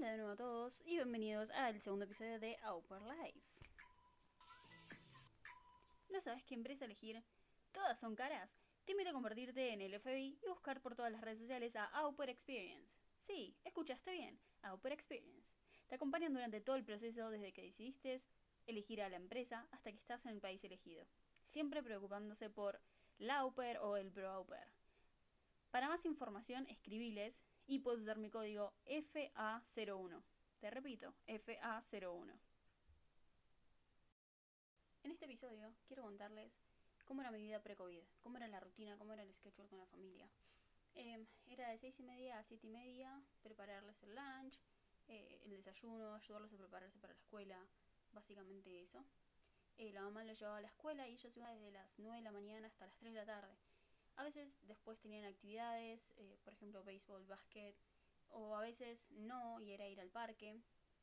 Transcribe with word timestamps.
Hola 0.00 0.12
de 0.12 0.16
nuevo 0.16 0.32
a 0.32 0.36
todos 0.36 0.80
y 0.86 0.94
bienvenidos 0.94 1.50
al 1.50 1.78
segundo 1.78 2.06
episodio 2.06 2.40
de 2.40 2.56
Our 2.66 3.02
Life. 3.02 3.38
¿No 6.08 6.18
sabes 6.22 6.42
qué 6.44 6.54
empresa 6.54 6.86
elegir? 6.86 7.22
Todas 7.70 8.00
son 8.00 8.16
caras. 8.16 8.56
Te 8.86 8.92
invito 8.92 9.10
a 9.10 9.12
convertirte 9.12 9.74
en 9.74 9.82
el 9.82 10.00
FBI 10.00 10.38
y 10.42 10.48
buscar 10.48 10.80
por 10.80 10.94
todas 10.96 11.12
las 11.12 11.20
redes 11.20 11.40
sociales 11.40 11.76
a 11.76 11.84
Auper 11.84 12.30
Experience. 12.30 12.98
Sí, 13.18 13.54
escuchaste 13.62 14.10
bien, 14.12 14.40
Auper 14.62 14.92
Experience. 14.92 15.52
Te 15.86 15.96
acompañan 15.96 16.32
durante 16.32 16.62
todo 16.62 16.76
el 16.76 16.84
proceso 16.84 17.28
desde 17.28 17.52
que 17.52 17.64
decidiste 17.64 18.22
elegir 18.66 19.02
a 19.02 19.10
la 19.10 19.16
empresa 19.16 19.68
hasta 19.70 19.90
que 19.90 19.98
estás 19.98 20.24
en 20.24 20.32
el 20.32 20.40
país 20.40 20.64
elegido. 20.64 21.04
Siempre 21.44 21.82
preocupándose 21.82 22.48
por 22.48 22.80
la 23.18 23.40
Auper 23.40 23.76
o 23.80 23.98
el 23.98 24.10
Pro 24.10 24.30
Auper. 24.30 24.66
Para 25.70 25.88
más 25.88 26.06
información, 26.06 26.66
escribiles 26.70 27.44
y 27.70 27.78
puedes 27.78 28.00
usar 28.00 28.18
mi 28.18 28.30
código 28.30 28.74
FA01. 28.84 30.20
Te 30.58 30.70
repito, 30.70 31.14
FA01. 31.28 32.36
En 35.04 35.12
este 35.12 35.26
episodio 35.26 35.72
quiero 35.86 36.02
contarles 36.02 36.60
cómo 37.04 37.20
era 37.20 37.30
mi 37.30 37.40
vida 37.40 37.62
pre-COVID, 37.62 38.02
cómo 38.22 38.38
era 38.38 38.48
la 38.48 38.58
rutina, 38.58 38.98
cómo 38.98 39.12
era 39.12 39.22
el 39.22 39.32
schedule 39.32 39.68
con 39.68 39.78
la 39.78 39.86
familia. 39.86 40.28
Em, 40.94 41.24
era 41.46 41.70
de 41.70 41.78
6 41.78 42.00
y 42.00 42.02
media 42.02 42.40
a 42.40 42.42
7 42.42 42.66
y 42.66 42.70
media, 42.70 43.22
prepararles 43.40 44.02
el 44.02 44.16
lunch, 44.16 44.58
eh, 45.06 45.40
el 45.44 45.52
desayuno, 45.52 46.16
ayudarlos 46.16 46.52
a 46.52 46.56
prepararse 46.56 46.98
para 46.98 47.12
la 47.12 47.20
escuela, 47.20 47.64
básicamente 48.10 48.82
eso. 48.82 49.06
Eh, 49.76 49.92
la 49.92 50.02
mamá 50.02 50.24
lo 50.24 50.32
llevaba 50.32 50.58
a 50.58 50.60
la 50.60 50.66
escuela 50.66 51.06
y 51.06 51.12
ellos 51.12 51.36
iban 51.36 51.54
desde 51.54 51.70
las 51.70 51.96
9 52.00 52.16
de 52.16 52.24
la 52.24 52.32
mañana 52.32 52.66
hasta 52.66 52.86
las 52.86 52.96
3 52.96 53.12
de 53.12 53.20
la 53.20 53.26
tarde. 53.26 53.56
A 54.20 54.22
veces 54.22 54.58
después 54.66 55.00
tenían 55.00 55.24
actividades, 55.24 56.12
eh, 56.18 56.36
por 56.44 56.52
ejemplo 56.52 56.84
béisbol, 56.84 57.24
básquet, 57.24 57.74
o 58.28 58.54
a 58.54 58.60
veces 58.60 59.10
no, 59.12 59.58
y 59.62 59.72
era 59.72 59.88
ir 59.88 59.98
al 59.98 60.10
parque. 60.10 60.60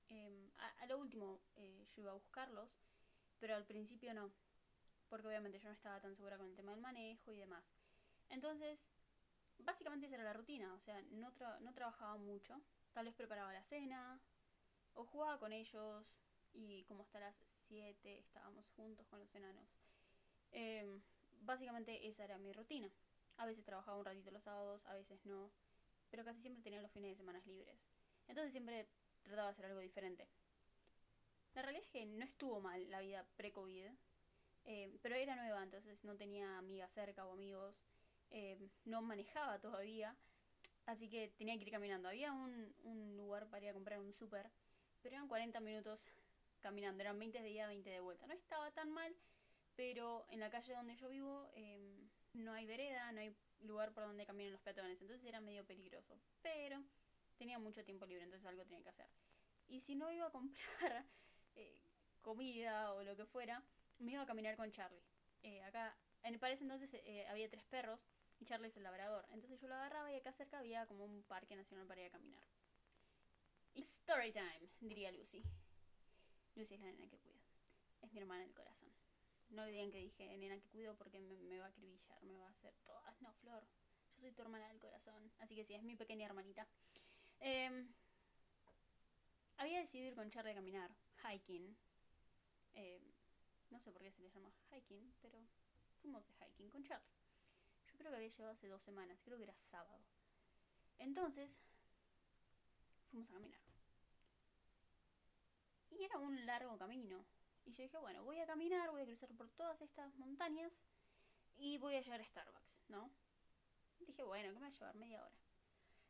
Em, 0.08 0.52
a, 0.60 0.86
lo 0.86 1.00
último 1.00 1.42
eh, 1.56 1.84
yo 1.88 2.02
iba 2.04 2.12
a 2.12 2.14
buscarlos, 2.14 2.70
pero 3.40 3.56
al 3.56 3.66
principio 3.66 4.14
no, 4.14 4.32
porque 5.09 5.28
obviamente 5.28 5.58
yo 5.58 5.68
no 5.68 5.74
estaba 5.74 6.00
tan 6.00 6.16
segura 6.16 6.38
con 6.38 6.46
el 6.46 6.56
tema 6.56 6.74
del 6.74 6.80
manejo 6.80 7.34
y 7.34 7.38
demás. 7.38 7.74
Entonces, 8.30 8.94
básicamente 9.58 10.06
esa 10.06 10.18
era 10.18 10.24
la 10.24 10.34
rutina, 10.34 10.72
o 10.76 10.80
sea, 10.80 11.02
no, 11.09 11.34
no 11.62 11.74
trabajaba 11.74 12.18
mucho, 12.18 12.62
tal 12.94 13.06
vez 13.06 13.16
preparaba 13.16 13.52
la 13.52 13.64
cena, 13.64 14.22
o 14.94 15.06
jugaba 15.06 15.40
con 15.40 15.54
ellos, 15.54 16.06
y 16.54 16.84
como 16.84 17.02
hasta 17.02 17.20
las 17.20 17.42
7 17.48 18.20
estábamos 18.20 18.68
juntos 18.76 19.08
con 19.08 19.20
los 19.20 19.34
enanos. 19.34 19.68
Em, 20.52 21.02
básicamente 21.42 22.08
esa 22.08 22.24
era 22.24 22.38
mi 22.38 22.54
rutina. 22.54 22.92
A 23.38 23.46
veces 23.46 23.64
trabajaba 23.64 23.98
un 23.98 24.06
ratito 24.06 24.32
los 24.32 24.44
sábados, 24.44 24.86
a 24.86 24.94
veces 24.94 25.26
no, 25.26 25.52
pero 26.10 26.24
casi 26.24 26.42
siempre 26.42 26.64
tenía 26.64 26.82
los 26.82 26.92
fines 26.92 27.12
de 27.12 27.16
semana 27.16 27.42
libres. 27.46 27.88
Entonces 28.28 28.52
siempre 28.52 28.88
trataba 29.24 29.48
de 29.48 29.52
hacer 29.52 29.66
algo 29.66 29.80
diferente. 29.80 30.28
La 31.54 31.62
realidad 31.62 31.86
es 31.86 31.90
que 31.90 32.06
no 32.06 32.24
estuvo 32.24 32.60
mal 32.60 32.90
la 32.90 33.00
vida 33.00 33.26
pre-COVID, 33.36 33.88
eh, 34.66 34.98
pero 35.02 35.16
era 35.16 35.36
nueva, 35.36 35.64
entonces 35.64 36.04
no 36.04 36.16
tenía 36.16 36.58
amigas 36.58 36.92
cerca 36.92 37.26
o 37.26 37.34
amigos, 37.34 37.82
eh, 38.32 38.58
no 38.86 39.02
manejaba 39.02 39.60
todavía, 39.60 40.16
así 40.86 41.10
que 41.10 41.30
tenía 41.38 41.58
que 41.58 41.64
ir 41.64 41.72
caminando. 41.72 42.10
Había 42.10 42.32
un, 42.32 42.76
un 42.84 43.18
lugar 43.18 43.48
para 43.50 43.64
ir 43.64 43.70
a 43.70 43.74
comprar 43.74 44.00
un 44.00 44.14
súper, 44.14 44.52
pero 45.02 45.16
eran 45.16 45.28
40 45.28 45.60
minutos 45.62 46.08
caminando, 46.60 47.02
eran 47.02 47.18
20 47.18 47.42
de 47.42 47.50
ida, 47.50 47.68
20 47.68 47.90
de 47.90 48.00
vuelta. 48.00 48.28
No 48.28 48.34
estaba 48.34 48.72
tan 48.72 48.92
mal, 48.92 49.16
pero 49.76 50.26
en 50.30 50.40
la 50.40 50.50
calle 50.50 50.74
donde 50.74 50.96
yo 50.96 51.10
vivo 51.10 51.50
em, 51.54 52.06
no 52.38 52.54
hay 52.54 52.66
vereda, 52.66 53.12
no 53.12 53.20
hay 53.20 53.36
lugar 53.62 53.94
por 53.94 54.04
donde 54.04 54.26
caminan 54.26 54.52
los 54.52 54.62
peatones, 54.62 55.02
entonces 55.02 55.26
era 55.26 55.42
medio 55.42 55.66
peligroso. 55.66 56.20
Pero 56.42 56.84
tenía 57.38 57.60
mucho 57.60 57.84
tiempo 57.84 58.06
libre, 58.06 58.24
entonces 58.24 58.48
algo 58.48 58.64
tenía 58.64 58.84
que 58.84 58.90
hacer. 58.90 59.10
Y 59.68 59.80
si 59.82 59.96
no 59.96 60.12
iba 60.12 60.28
a 60.28 60.32
comprar 60.32 61.06
eh, 61.56 61.82
comida 62.22 62.94
o 62.94 63.04
lo 63.04 63.16
que 63.16 63.26
fuera, 63.26 63.64
me 64.00 64.14
iba 64.14 64.22
a 64.22 64.26
caminar 64.26 64.56
con 64.56 64.72
Charlie. 64.72 65.04
Eh, 65.44 65.62
acá, 65.64 65.96
en, 66.24 66.40
para 66.40 66.53
ese 66.53 66.64
entonces 66.64 66.90
eh, 66.94 67.26
había 67.28 67.50
tres 67.50 67.66
perros 67.66 68.00
y 68.40 68.46
Charlie 68.46 68.68
es 68.68 68.78
el 68.78 68.84
labrador. 68.84 69.26
Entonces 69.31 69.59
yo 69.59 69.68
lo 69.68 69.76
agarraba 69.76 70.12
y 70.12 70.16
acá 70.16 70.31
cerca 70.31 70.59
había 70.59 70.86
como 70.86 71.06
un 71.06 71.24
parque 71.24 71.56
nacional 71.56 71.88
para 71.88 72.02
ir 72.02 72.08
a 72.08 72.12
caminar. 72.12 72.44
Y 73.74 73.81
story 73.81 74.31
time, 74.31 74.70
diría 74.80 75.12
Lucy. 75.12 75.44
Lucy 76.56 76.76
es 76.76 76.81
la 76.81 76.92
nena 76.92 77.08
que 77.08 77.20
cuido. 77.20 77.40
Es 78.02 78.12
mi 78.12 78.20
hermana 78.20 78.42
del 78.42 78.53
corazón. 78.53 78.90
No 79.50 79.66
digan 79.66 79.91
que 79.91 80.00
dije 80.00 80.38
nena 80.38 80.59
que 80.59 80.68
cuido 80.69 80.96
porque 80.96 81.19
me, 81.19 81.59
va 81.59 81.66
a 81.66 81.69
acribillar, 81.69 82.22
me 82.24 82.38
va 82.38 82.47
a 82.47 82.50
hacer 82.50 82.74
todas. 82.85 83.22
No, 83.22 83.34
Flor, 83.35 83.66
yo 84.18 84.22
soy 84.22 84.31
tu 84.34 84.41
hermana 84.41 84.68
del 84.68 84.80
corazón. 84.80 85.31
Así 85.40 85.56
que 85.56 85.63
sí, 85.63 85.74
es 85.74 85.84
mi 85.84 85.96
pequeña 85.96 86.25
hermanita. 86.25 86.68
Em, 87.40 87.94
había 89.58 89.80
decidido 89.80 90.09
ir 90.09 90.16
con 90.16 90.30
Charlie 90.30 90.52
a 90.52 90.56
caminar, 90.56 90.91
hiking. 91.24 91.78
Em, 92.74 93.02
no 93.69 93.80
sé 93.80 93.91
por 93.91 94.02
qué 94.02 94.12
se 94.12 94.22
le 94.22 94.30
llama 94.30 94.52
hiking, 94.72 95.13
pero 95.22 95.40
fuimos 96.02 96.25
de 96.28 96.34
hiking 96.34 96.69
con 96.69 96.84
Charlie. 96.84 97.08
Yo 97.88 97.97
creo 97.97 98.12
que 98.12 98.18
había 98.18 98.29
llegado 98.29 98.52
hace 98.52 98.68
dos 98.68 98.81
semanas, 98.81 99.22
creo 99.24 99.38
que 99.38 99.44
era 99.44 99.56
sábado. 99.56 100.03
Entonces, 101.00 101.59
fuimos 103.09 103.29
a 103.29 103.34
caminar. 103.34 103.62
Y 105.91 106.03
era 106.03 106.19
un 106.19 106.46
largo 106.46 106.78
camino. 106.78 107.25
Y 107.67 107.73
yo 107.73 107.83
dije, 107.83 107.97
bueno, 107.97 108.23
voy 108.23 108.39
a 108.39 108.45
caminar, 108.45 108.89
voy 108.91 109.01
a 109.01 109.05
cruzar 109.05 109.29
por 109.35 109.50
todas 109.50 109.81
estas 109.81 110.16
montañas 110.16 110.85
y 111.57 111.78
voy 111.78 111.95
a 111.95 112.01
llegar 112.01 112.22
a 112.22 112.25
Starbucks, 112.25 112.85
¿no? 112.88 113.11
Dije, 114.00 114.23
bueno, 114.23 114.53
¿qué 114.53 114.59
me 114.59 114.61
va 114.61 114.67
a 114.67 114.69
llevar? 114.69 114.95
Media 114.95 115.22
hora. 115.22 115.35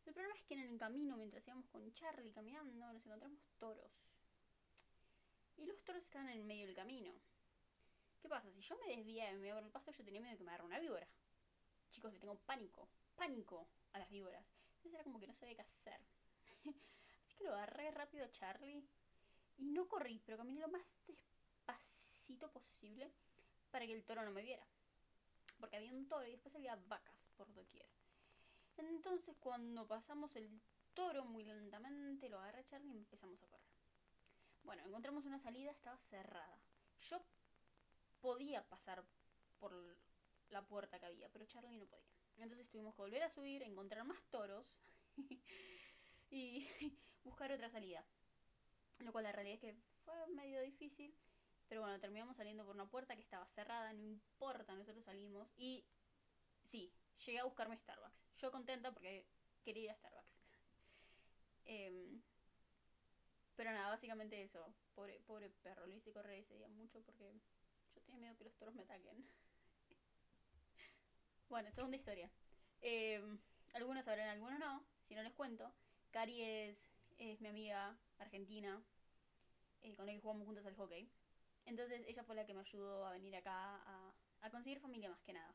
El 0.05 0.13
problema 0.13 0.35
es 0.35 0.43
que 0.43 0.53
en 0.53 0.59
el 0.59 0.77
camino, 0.77 1.17
mientras 1.17 1.47
íbamos 1.47 1.67
con 1.69 1.91
Charlie 1.93 2.31
caminando, 2.31 2.93
nos 2.93 3.03
encontramos 3.03 3.39
toros. 3.57 3.91
Y 5.57 5.65
los 5.65 5.83
toros 5.83 6.03
estaban 6.03 6.29
en 6.29 6.45
medio 6.45 6.67
del 6.67 6.75
camino. 6.75 7.11
¿Qué 8.21 8.29
pasa? 8.29 8.51
Si 8.51 8.61
yo 8.61 8.77
me 8.77 8.95
desviaba 8.95 9.31
y 9.31 9.37
me 9.37 9.47
iba 9.47 9.55
por 9.55 9.65
el 9.65 9.71
pasto, 9.71 9.91
yo 9.91 10.05
tenía 10.05 10.21
miedo 10.21 10.33
de 10.33 10.37
que 10.37 10.43
me 10.43 10.51
agarre 10.51 10.65
una 10.65 10.79
víbora. 10.79 11.07
Chicos, 11.89 12.13
le 12.13 12.19
tengo 12.19 12.37
pánico, 12.37 12.87
pánico 13.15 13.67
a 13.93 13.99
las 13.99 14.11
víboras. 14.11 14.45
Entonces 14.75 14.93
era 14.93 15.03
como 15.03 15.19
que 15.19 15.25
no 15.25 15.33
sabía 15.33 15.55
qué 15.55 15.61
hacer. 15.61 15.99
Así 17.25 17.35
que 17.35 17.45
lo 17.45 17.53
agarré 17.55 17.89
rápido 17.89 18.25
a 18.25 18.29
Charlie. 18.29 18.87
Y 19.57 19.65
no 19.65 19.87
corrí, 19.87 20.21
pero 20.23 20.37
caminé 20.37 20.61
lo 20.61 20.67
más 20.67 20.83
despacio 21.07 21.26
pasito 21.67 22.51
posible 22.51 23.11
para 23.69 23.85
que 23.85 23.93
el 23.93 24.03
toro 24.03 24.23
no 24.25 24.31
me 24.31 24.41
viera. 24.41 24.65
Porque 25.59 25.77
había 25.77 25.93
un 25.93 26.07
toro 26.07 26.25
y 26.25 26.31
después 26.31 26.55
había 26.55 26.75
vacas 26.87 27.29
por 27.37 27.53
doquier. 27.53 27.87
Entonces 28.77 29.35
cuando 29.39 29.87
pasamos 29.87 30.35
el 30.35 30.49
toro 30.95 31.25
muy 31.25 31.45
lentamente, 31.45 32.29
lo 32.29 32.39
agarré 32.39 32.61
a 32.61 32.65
Charlie 32.65 32.93
y 32.93 32.97
empezamos 32.97 33.41
a 33.43 33.47
correr. 33.47 33.67
Bueno, 34.63 34.83
encontramos 34.85 35.25
una 35.25 35.39
salida, 35.39 35.71
estaba 35.71 35.97
cerrada. 35.97 36.59
Yo 37.09 37.21
podía 38.21 38.67
pasar 38.67 39.03
por 39.59 39.73
la 40.49 40.65
puerta 40.65 40.99
que 40.99 41.05
había, 41.05 41.29
pero 41.29 41.45
Charlie 41.45 41.77
no 41.77 41.85
podía. 41.85 42.17
Entonces 42.37 42.69
tuvimos 42.69 42.95
que 42.95 43.01
volver 43.01 43.23
a 43.23 43.29
subir, 43.29 43.63
encontrar 43.63 44.03
más 44.05 44.21
toros 44.29 44.79
y 46.29 46.67
buscar 47.23 47.51
otra 47.51 47.69
salida. 47.69 48.03
Lo 48.99 49.11
cual 49.11 49.25
la 49.25 49.31
realidad 49.31 49.55
es 49.55 49.61
que 49.61 49.75
fue 50.03 50.27
medio 50.27 50.61
difícil 50.61 51.15
pero 51.67 51.81
bueno, 51.81 51.99
terminamos 51.99 52.37
saliendo 52.37 52.65
por 52.65 52.75
una 52.75 52.89
puerta 52.89 53.15
que 53.15 53.21
estaba 53.21 53.45
cerrada, 53.47 53.91
no 53.93 54.03
importa, 54.03 54.75
nosotros 54.75 55.03
salimos. 55.03 55.49
Y 55.57 55.85
sí, 56.63 56.93
llegué 57.25 57.39
a 57.39 57.43
buscarme 57.43 57.77
Starbucks. 57.77 58.25
Yo 58.35 58.51
contenta 58.51 58.91
porque 58.91 59.25
quería 59.63 59.83
ir 59.83 59.91
a 59.91 59.95
Starbucks. 59.95 60.41
Em, 61.69 62.21
pero 63.57 63.71
nada, 63.71 63.89
básicamente 63.89 64.41
eso. 64.41 64.73
Pobre, 64.95 65.19
pobre 65.21 65.49
perro, 65.49 65.85
lo 65.85 65.95
hice 65.95 66.13
correr 66.13 66.39
ese 66.39 66.55
día 66.55 66.69
mucho 66.69 67.01
porque 67.01 67.33
yo 67.93 68.01
tenía 68.01 68.19
miedo 68.19 68.37
que 68.37 68.45
los 68.45 68.55
toros 68.55 68.73
me 68.73 68.83
ataquen. 68.83 69.27
bueno, 71.49 71.71
segunda 71.71 71.97
historia. 71.97 72.31
Em, 72.81 73.39
algunos 73.73 74.05
sabrán, 74.05 74.29
algunos 74.29 74.59
no. 74.59 74.85
Si 75.03 75.15
no 75.15 75.23
les 75.23 75.33
cuento, 75.33 75.73
Cari 76.11 76.41
es, 76.41 76.89
es 77.17 77.41
mi 77.41 77.49
amiga 77.49 77.97
argentina, 78.19 78.81
eh, 79.81 79.95
con 79.95 80.05
la 80.05 80.13
que 80.13 80.19
jugamos 80.19 80.45
juntas 80.45 80.65
al 80.65 80.75
hockey. 80.75 81.09
Entonces 81.67 82.01
ella 82.07 82.23
fue 82.23 82.35
la 82.35 82.45
que 82.45 82.53
me 82.53 82.61
ayudó 82.61 83.05
a 83.05 83.11
venir 83.11 83.35
acá 83.35 83.83
a, 84.41 84.49
conseguir 84.49 84.79
familia 84.79 85.09
más 85.09 85.21
que 85.21 85.33
nada. 85.33 85.53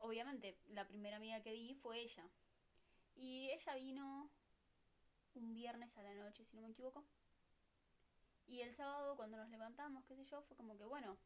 Obviamente 0.00 0.58
la 0.66 0.86
primera 0.86 1.16
amiga 1.18 1.40
que 1.40 1.52
vi 1.52 1.74
fue 1.76 2.00
ella. 2.00 2.28
Y 3.14 3.48
ella 3.50 3.74
vino 3.76 4.30
un 5.34 5.54
viernes 5.54 5.96
a 5.96 6.02
la 6.02 6.14
noche, 6.14 6.44
si 6.44 6.56
no 6.56 6.62
me 6.62 6.70
equivoco. 6.70 7.04
Y 8.46 8.60
el 8.60 8.74
sábado 8.74 9.16
cuando 9.16 9.36
nos 9.36 9.48
levantamos, 9.50 10.04
qué 10.04 10.16
sé 10.16 10.24
yo, 10.24 10.42
fue 10.42 10.56
como 10.56 10.76
que 10.76 10.84
bueno, 10.84 11.16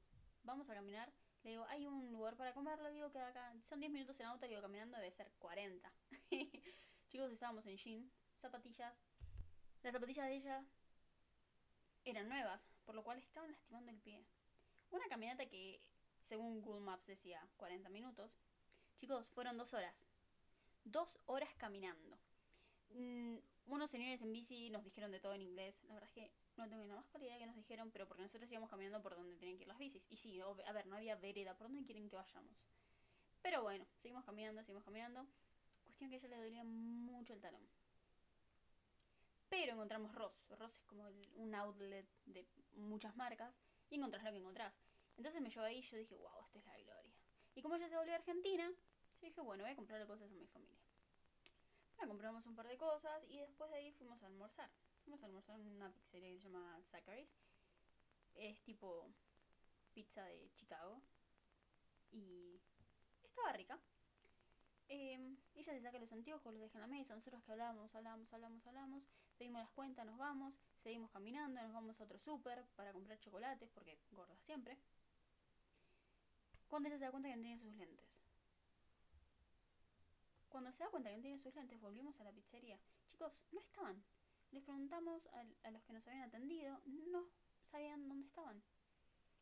vamos 0.43 0.69
a 0.69 0.75
caminar. 0.75 1.11
Le 1.45 1.51
digo, 1.51 1.65
hay 1.71 1.87
un 1.87 2.13
lugar 2.13 2.37
para 2.37 2.53
comer, 2.53 2.79
le 2.81 2.91
digo 2.91 3.11
que 3.11 3.21
acá 3.21 3.55
son 3.63 3.81
10 3.81 3.91
minutos 3.91 4.21
en 4.21 4.27
auto, 4.27 4.43
le 4.43 4.51
digo 4.51 4.63
caminando 4.63 4.99
debe 4.99 5.11
ser 5.13 5.33
40. 5.39 5.93
Chicos, 7.09 7.33
estábamos 7.33 7.65
en 7.67 7.77
jean, 7.79 8.13
zapatillas. 8.39 8.95
Las 9.83 9.93
zapatillas 9.93 10.27
de 10.27 10.35
ella 10.35 10.65
eran 12.05 12.29
nuevas, 12.29 12.67
por 12.85 12.95
lo 12.95 13.03
cual 13.03 13.19
estaban 13.19 13.51
lastimando 13.51 13.91
el 13.91 13.99
pie. 13.99 14.25
Una 14.91 15.07
caminata 15.09 15.47
que, 15.47 15.81
según 16.29 16.61
Google 16.61 16.81
Maps 16.81 17.07
decía 17.07 17.47
40 17.57 17.89
minutos. 17.89 18.31
Chicos, 18.97 19.27
fueron 19.29 19.57
dos 19.57 19.75
horas. 19.75 20.09
Dos 20.85 21.19
horas 21.27 21.51
caminando. 21.57 22.19
Mm, 22.91 23.39
uno 23.67 23.89
señores 23.89 24.21
en 24.23 24.33
bici 24.33 24.71
nos 24.71 24.85
dijeron 24.85 25.11
de 25.11 25.21
todo 25.21 25.35
en 25.35 25.43
inglés. 25.43 25.83
La 25.85 25.95
verdad 25.95 26.09
es 26.09 26.15
que 26.15 26.31
no 26.57 26.69
tengo 26.69 26.85
la 26.85 26.97
más 26.97 27.07
clara 27.09 27.25
idea 27.25 27.39
que 27.39 27.47
nos 27.47 27.57
dijeron, 27.57 27.91
pero 27.91 28.07
porque 28.07 28.23
nosotros 28.23 28.51
íbamos 28.51 28.69
caminando 28.69 29.01
por 29.01 29.17
donde 29.17 29.37
tenían 29.37 29.57
que 29.57 29.63
ir 29.63 29.69
las 29.69 29.79
bicis. 29.79 30.07
Y 30.11 30.17
sí, 30.17 30.41
a 30.41 30.73
ver, 30.73 30.87
no 30.87 30.97
había 30.97 31.17
vereda, 31.17 31.57
¿por 31.57 31.69
dónde 31.69 31.85
quieren 31.85 32.09
que 32.09 32.17
vayamos? 32.17 32.53
Pero 33.41 33.63
bueno, 33.63 33.87
seguimos 33.97 34.25
caminando, 34.25 34.63
seguimos 34.63 34.85
caminando. 34.85 35.27
Cuestión 35.85 36.11
que 36.11 36.17
a 36.17 36.19
ella 36.19 36.29
le 36.29 36.37
dolía 36.37 36.65
mucho 36.65 37.33
el 37.35 37.41
talón. 37.41 37.67
Pero 39.63 39.75
encontramos 39.75 40.13
Ross. 40.13 40.45
Ross 40.59 40.75
es 40.75 40.85
como 40.87 41.05
un 41.37 41.55
outlet 41.55 42.05
de 42.27 42.45
muchas 42.73 43.15
marcas 43.15 43.61
y 43.91 43.95
encontrás 43.95 44.25
lo 44.25 44.33
que 44.33 44.39
encontrás. 44.39 44.77
Entonces 45.17 45.41
me 45.41 45.51
llevó 45.51 45.65
ahí 45.65 45.79
y 45.79 45.83
yo 45.83 45.97
dije, 45.97 46.17
wow, 46.17 46.45
esta 46.47 46.59
es 46.59 46.67
la 46.67 46.77
gloria. 46.79 47.15
Y 47.55 47.63
como 47.63 47.77
ella 47.77 47.89
se 47.89 47.95
volvió 47.95 48.13
a 48.13 48.17
Argentina, 48.17 48.69
yo 48.69 49.29
dije, 49.29 49.41
bueno, 49.41 49.63
voy 49.63 49.73
a 49.73 49.77
comprarle 49.77 50.05
cosas 50.05 50.33
a 50.33 50.35
mi 50.35 50.49
familia. 50.49 50.81
Bueno, 51.95 52.09
compramos 52.09 52.45
un 52.47 52.57
par 52.57 52.67
de 52.67 52.77
cosas 52.77 53.23
y 53.29 53.39
después 53.39 53.71
de 53.71 53.77
ahí 53.77 53.93
fuimos 53.93 54.21
a 54.25 54.27
almorzar. 54.27 54.69
Fuimos 55.05 55.23
a 55.23 55.27
almorzar 55.27 55.61
en 55.61 55.69
una 55.69 55.93
pizzería 55.93 56.29
que 56.31 56.39
se 56.39 56.49
llama 56.49 56.83
Zachary's. 56.91 57.31
Es 58.35 58.61
tipo 58.63 59.07
pizza 59.95 60.25
de 60.25 60.51
Chicago. 60.57 61.01
Y 62.11 62.61
estaba 63.23 63.53
rica. 63.53 63.79
Eh, 64.89 65.37
ella 65.55 65.73
se 65.73 65.81
saca 65.81 66.01
los 66.01 66.11
anteojos, 66.11 66.53
los 66.53 66.63
deja 66.63 66.79
en 66.79 66.83
la 66.83 66.89
mesa. 66.89 67.15
Nosotros 67.15 67.45
que 67.45 67.53
hablamos, 67.53 67.95
hablamos, 67.95 68.33
hablamos, 68.33 68.67
hablamos. 68.67 69.05
Pedimos 69.43 69.61
las 69.61 69.71
cuentas, 69.73 70.07
nos 70.07 70.17
vamos. 70.19 70.55
Seguimos 70.85 71.11
caminando, 71.11 71.61
nos 71.61 71.73
vamos 71.73 72.01
a 72.01 72.05
otro 72.05 72.17
súper 72.17 72.65
para 72.77 72.93
comprar 72.93 73.19
chocolates, 73.19 73.69
porque 73.71 73.99
gorda 74.13 74.37
siempre. 74.39 74.79
Cuando 76.69 76.89
ella 76.89 76.97
se 76.97 77.07
da 77.07 77.11
cuenta 77.11 77.29
que 77.29 77.35
no 77.35 77.43
tiene 77.43 77.59
sus 77.59 77.75
lentes. 77.75 78.23
Cuando 80.49 80.71
se 80.71 80.85
da 80.85 80.91
cuenta 80.91 81.11
que 81.11 81.17
no 81.17 81.23
tiene 81.23 81.39
sus 81.39 81.53
lentes, 81.57 81.81
volvimos 81.81 82.21
a 82.21 82.23
la 82.23 82.31
pizzería. 82.31 82.79
Chicos, 83.11 83.33
no 83.51 83.59
estaban. 83.59 84.01
Les 84.53 84.63
preguntamos 84.63 85.27
a, 85.27 85.45
a 85.67 85.71
los 85.73 85.83
que 85.83 85.93
nos 85.93 86.07
habían 86.07 86.23
atendido, 86.23 86.81
no 87.11 87.29
sabían 87.65 88.07
dónde 88.07 88.27
estaban. 88.27 88.63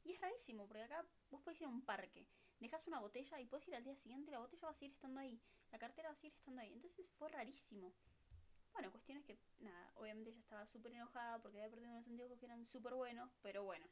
Y 0.05 0.12
es 0.12 0.20
rarísimo, 0.23 0.67
porque 0.67 0.85
acá 0.85 1.05
vos 1.31 1.43
podés 1.43 1.61
ir 1.61 1.67
a 1.67 1.69
un 1.69 1.82
parque, 1.82 2.26
dejas 2.58 2.87
una 2.87 3.00
botella 3.00 3.38
y 3.38 3.44
puedes 3.44 3.69
ir 3.69 3.75
al 3.75 3.85
día 3.85 3.96
siguiente 3.96 4.31
y 4.31 4.32
la 4.32 4.41
botella 4.41 4.64
va 4.64 4.70
a 4.70 4.75
seguir 4.75 4.94
estando 4.94 5.20
ahí, 5.20 5.38
la 5.70 5.79
cartera 5.79 6.08
va 6.08 6.14
a 6.14 6.17
seguir 6.17 6.32
estando 6.32 6.62
ahí. 6.62 6.73
Entonces 6.73 7.06
fue 7.19 7.29
rarísimo. 7.29 7.93
Bueno, 8.72 8.90
cuestión 8.90 9.19
es 9.19 9.25
que, 9.25 9.38
nada, 9.58 9.93
obviamente 9.96 10.31
ella 10.31 10.40
estaba 10.40 10.67
súper 10.67 10.93
enojada 10.93 11.40
porque 11.43 11.58
había 11.58 11.70
perdido 11.70 11.93
unos 11.93 12.06
anteojos 12.06 12.38
que 12.38 12.46
eran 12.46 12.64
súper 12.64 12.94
buenos, 12.94 13.31
pero 13.43 13.64
bueno. 13.64 13.87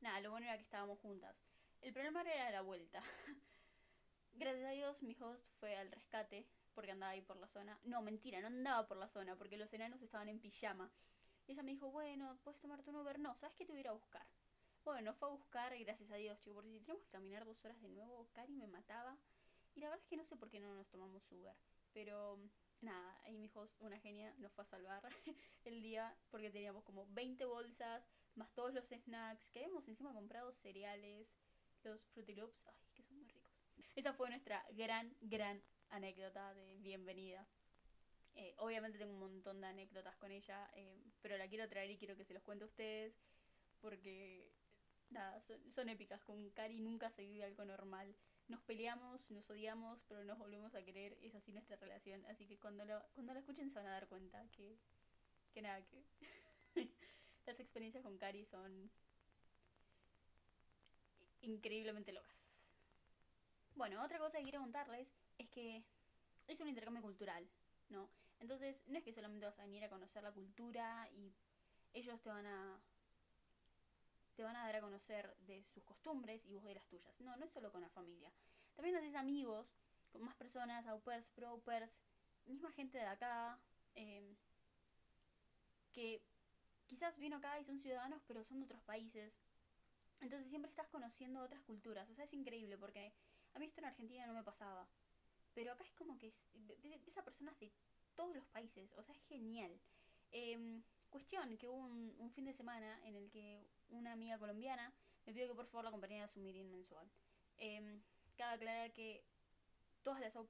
Nada, 0.00 0.20
lo 0.20 0.30
bueno 0.30 0.46
era 0.46 0.56
que 0.56 0.62
estábamos 0.62 0.98
juntas. 1.00 1.42
El 1.80 1.92
problema 1.92 2.22
era 2.22 2.50
la 2.50 2.62
vuelta. 2.62 3.02
Gracias 4.34 4.64
a 4.66 4.70
Dios, 4.70 5.02
mi 5.02 5.16
host 5.20 5.44
fue 5.58 5.76
al 5.76 5.90
rescate 5.90 6.46
porque 6.74 6.92
andaba 6.92 7.10
ahí 7.10 7.22
por 7.22 7.36
la 7.36 7.48
zona. 7.48 7.78
No, 7.84 8.02
mentira, 8.02 8.40
no 8.40 8.46
andaba 8.46 8.86
por 8.86 8.96
la 8.96 9.08
zona 9.08 9.36
porque 9.36 9.56
los 9.56 9.72
enanos 9.72 10.00
estaban 10.02 10.28
en 10.28 10.38
pijama. 10.38 10.92
Y 11.46 11.52
ella 11.52 11.62
me 11.62 11.72
dijo, 11.72 11.90
bueno, 11.90 12.38
puedes 12.44 12.60
tomarte 12.60 12.90
un 12.90 12.96
Uber. 12.96 13.18
No, 13.18 13.34
¿sabes 13.34 13.56
qué 13.56 13.64
te 13.64 13.72
voy 13.72 13.78
a 13.78 13.80
ir 13.80 13.88
a 13.88 13.92
buscar? 13.92 14.26
Bueno, 14.84 15.12
fue 15.14 15.28
a 15.28 15.32
buscar, 15.32 15.76
gracias 15.78 16.10
a 16.12 16.16
Dios, 16.16 16.38
chico, 16.38 16.54
porque 16.54 16.70
si 16.70 16.78
teníamos 16.78 17.02
que 17.04 17.10
caminar 17.10 17.44
dos 17.44 17.64
horas 17.64 17.80
de 17.80 17.88
nuevo, 17.88 18.28
Cari 18.32 18.54
me 18.54 18.68
mataba. 18.68 19.18
Y 19.74 19.80
la 19.80 19.88
verdad 19.88 20.02
es 20.02 20.08
que 20.08 20.16
no 20.16 20.24
sé 20.24 20.36
por 20.36 20.50
qué 20.50 20.60
no 20.60 20.72
nos 20.74 20.88
tomamos 20.88 21.30
Uber. 21.32 21.56
Pero 21.92 22.38
nada, 22.80 23.20
ahí 23.24 23.36
mi 23.36 23.50
host, 23.54 23.74
una 23.80 23.98
genia, 23.98 24.34
nos 24.38 24.52
fue 24.52 24.62
a 24.64 24.66
salvar 24.66 25.02
el 25.64 25.82
día 25.82 26.16
porque 26.30 26.50
teníamos 26.50 26.84
como 26.84 27.06
20 27.10 27.44
bolsas, 27.44 28.04
más 28.34 28.52
todos 28.54 28.72
los 28.72 28.86
snacks, 28.86 29.50
que 29.50 29.60
habíamos 29.60 29.88
encima 29.88 30.12
comprado 30.12 30.52
cereales, 30.52 31.28
los 31.82 32.00
Fruity 32.08 32.34
Loops, 32.34 32.66
ay, 32.66 32.90
que 32.94 33.02
son 33.02 33.18
muy 33.18 33.28
ricos. 33.28 33.52
Esa 33.96 34.12
fue 34.12 34.28
nuestra 34.30 34.64
gran, 34.70 35.14
gran 35.20 35.62
anécdota 35.90 36.54
de 36.54 36.78
bienvenida. 36.78 37.46
Eh, 38.34 38.54
obviamente 38.58 38.98
tengo 38.98 39.12
un 39.12 39.20
montón 39.20 39.60
de 39.60 39.66
anécdotas 39.66 40.16
con 40.16 40.30
ella, 40.30 40.70
eh, 40.74 41.02
pero 41.20 41.36
la 41.36 41.48
quiero 41.48 41.68
traer 41.68 41.90
y 41.90 41.98
quiero 41.98 42.16
que 42.16 42.24
se 42.24 42.34
los 42.34 42.42
cuente 42.42 42.64
a 42.64 42.68
ustedes 42.68 43.14
porque, 43.80 44.52
nada, 45.10 45.40
son, 45.40 45.72
son 45.72 45.88
épicas. 45.88 46.22
Con 46.22 46.50
Cari 46.50 46.80
nunca 46.80 47.10
se 47.10 47.22
vive 47.22 47.44
algo 47.44 47.64
normal 47.64 48.14
nos 48.48 48.60
peleamos, 48.62 49.30
nos 49.30 49.48
odiamos, 49.50 50.02
pero 50.08 50.24
nos 50.24 50.38
volvemos 50.38 50.74
a 50.74 50.82
querer, 50.82 51.16
es 51.22 51.34
así 51.34 51.52
nuestra 51.52 51.76
relación. 51.76 52.24
Así 52.26 52.46
que 52.46 52.58
cuando 52.58 52.84
lo, 52.84 53.02
cuando 53.14 53.34
lo 53.34 53.38
escuchen 53.38 53.70
se 53.70 53.78
van 53.78 53.86
a 53.86 53.92
dar 53.92 54.08
cuenta 54.08 54.46
que, 54.52 54.78
que 55.52 55.62
nada, 55.62 55.82
que 55.84 56.02
las 57.46 57.60
experiencias 57.60 58.02
con 58.02 58.16
Cari 58.18 58.44
son 58.44 58.90
increíblemente 61.42 62.12
locas. 62.12 62.48
Bueno, 63.74 64.02
otra 64.02 64.18
cosa 64.18 64.38
que 64.38 64.44
quiero 64.44 64.60
contarles 64.60 65.14
es 65.38 65.48
que 65.50 65.84
es 66.46 66.60
un 66.60 66.68
intercambio 66.68 67.02
cultural, 67.02 67.48
¿no? 67.90 68.08
Entonces, 68.40 68.82
no 68.86 68.98
es 68.98 69.04
que 69.04 69.12
solamente 69.12 69.46
vas 69.46 69.58
a 69.58 69.64
venir 69.64 69.84
a 69.84 69.88
conocer 69.88 70.22
la 70.22 70.32
cultura 70.32 71.08
y 71.12 71.32
ellos 71.92 72.20
te 72.20 72.28
van 72.28 72.46
a 72.46 72.80
te 74.38 74.44
van 74.44 74.54
a 74.54 74.62
dar 74.62 74.76
a 74.76 74.80
conocer 74.80 75.36
de 75.48 75.64
sus 75.64 75.82
costumbres 75.82 76.46
y 76.46 76.54
vos 76.54 76.62
de 76.62 76.72
las 76.72 76.86
tuyas. 76.86 77.12
No, 77.18 77.36
no 77.36 77.44
es 77.44 77.50
solo 77.50 77.72
con 77.72 77.80
la 77.80 77.88
familia. 77.88 78.32
También 78.76 78.94
haces 78.94 79.16
amigos 79.16 79.74
con 80.12 80.22
más 80.22 80.36
personas, 80.36 80.86
au 80.86 81.00
pairs, 81.00 81.28
pro 81.30 81.58
pairs, 81.64 82.00
misma 82.46 82.70
gente 82.70 82.98
de 82.98 83.04
acá, 83.06 83.58
em, 83.96 84.36
que 85.92 86.22
quizás 86.86 87.18
vino 87.18 87.38
acá 87.38 87.58
y 87.58 87.64
son 87.64 87.80
ciudadanos, 87.80 88.22
pero 88.28 88.44
son 88.44 88.60
de 88.60 88.66
otros 88.66 88.80
países. 88.82 89.40
Entonces 90.20 90.48
siempre 90.48 90.70
estás 90.70 90.86
conociendo 90.86 91.42
otras 91.42 91.62
culturas. 91.62 92.08
O 92.08 92.14
sea, 92.14 92.24
es 92.24 92.32
increíble 92.32 92.78
porque 92.78 93.12
a 93.54 93.58
mí 93.58 93.66
esto 93.66 93.80
en 93.80 93.86
Argentina 93.86 94.24
no 94.28 94.34
me 94.34 94.44
pasaba. 94.44 94.86
Pero 95.52 95.72
acá 95.72 95.82
es 95.82 95.92
como 95.94 96.16
que 96.16 96.30
ves 96.78 97.18
a 97.18 97.24
personas 97.24 97.58
de 97.58 97.72
todos 98.14 98.36
los 98.36 98.46
países. 98.46 98.92
O 98.92 99.02
sea, 99.02 99.16
es 99.16 99.22
genial. 99.22 99.80
Eh, 100.30 100.80
Cuestión 101.10 101.56
que 101.56 101.68
hubo 101.68 101.78
un, 101.78 102.30
fin 102.34 102.44
de 102.44 102.52
semana 102.52 103.00
en 103.04 103.16
el 103.16 103.30
que 103.30 103.64
una 103.90 104.12
amiga 104.12 104.38
colombiana 104.38 104.92
me 105.26 105.32
pidió 105.32 105.48
que 105.48 105.54
por 105.54 105.66
favor 105.66 105.84
la 105.84 105.90
acompañara 105.90 106.24
a 106.24 106.28
su 106.28 106.40
meeting 106.40 106.70
mensual. 106.70 107.06
Eh, 107.58 108.00
cabe 108.36 108.54
aclarar 108.54 108.92
que 108.92 109.24
todas 110.02 110.20
las 110.20 110.36
au 110.36 110.46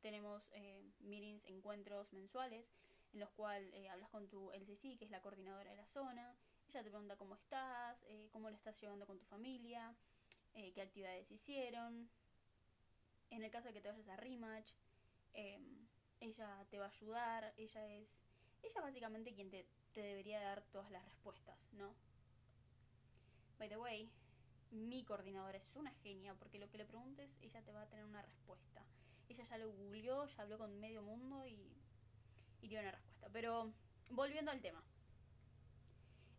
tenemos 0.00 0.48
eh, 0.52 0.82
meetings, 1.00 1.44
encuentros 1.44 2.12
mensuales, 2.12 2.66
en 3.12 3.20
los 3.20 3.30
cuales 3.30 3.72
eh, 3.74 3.88
hablas 3.88 4.08
con 4.10 4.28
tu 4.28 4.50
LCC, 4.52 4.96
que 4.98 5.04
es 5.04 5.10
la 5.10 5.20
coordinadora 5.20 5.70
de 5.70 5.76
la 5.76 5.86
zona. 5.86 6.36
Ella 6.68 6.82
te 6.82 6.90
pregunta 6.90 7.16
cómo 7.16 7.34
estás, 7.34 8.04
eh, 8.08 8.28
cómo 8.32 8.48
lo 8.48 8.56
estás 8.56 8.80
llevando 8.80 9.06
con 9.06 9.18
tu 9.18 9.24
familia, 9.26 9.94
qué 10.52 10.82
actividades 10.82 11.30
hicieron. 11.30 12.10
En 13.30 13.42
el 13.42 13.50
caso 13.50 13.68
de 13.68 13.74
que 13.74 13.80
te 13.80 13.88
vayas 13.88 14.08
a 14.08 14.16
Rematch, 14.16 14.72
ella 15.32 16.66
te 16.70 16.78
va 16.78 16.86
a 16.86 16.88
ayudar, 16.88 17.54
ella 17.56 17.86
es 17.86 18.20
ella 18.62 18.80
básicamente 18.82 19.32
quien 19.32 19.50
te, 19.50 19.66
te 19.92 20.02
debería 20.02 20.40
dar 20.40 20.62
todas 20.70 20.90
las 20.90 21.04
respuestas, 21.04 21.56
¿no? 21.72 21.94
By 23.60 23.68
the 23.68 23.76
way, 23.76 24.10
mi 24.70 25.04
coordinadora 25.04 25.58
es 25.58 25.70
una 25.74 25.92
genia 26.02 26.34
porque 26.34 26.58
lo 26.58 26.70
que 26.70 26.78
le 26.78 26.86
preguntes, 26.86 27.36
ella 27.42 27.60
te 27.62 27.72
va 27.72 27.82
a 27.82 27.88
tener 27.90 28.06
una 28.06 28.22
respuesta. 28.22 28.82
Ella 29.28 29.44
ya 29.44 29.58
lo 29.58 29.70
googleó, 29.70 30.24
ya 30.24 30.42
habló 30.42 30.56
con 30.56 30.80
medio 30.80 31.02
mundo 31.02 31.46
y, 31.46 31.76
y 32.62 32.68
tiene 32.68 32.84
una 32.84 32.92
respuesta. 32.92 33.28
Pero 33.30 33.70
volviendo 34.12 34.50
al 34.50 34.62
tema. 34.62 34.82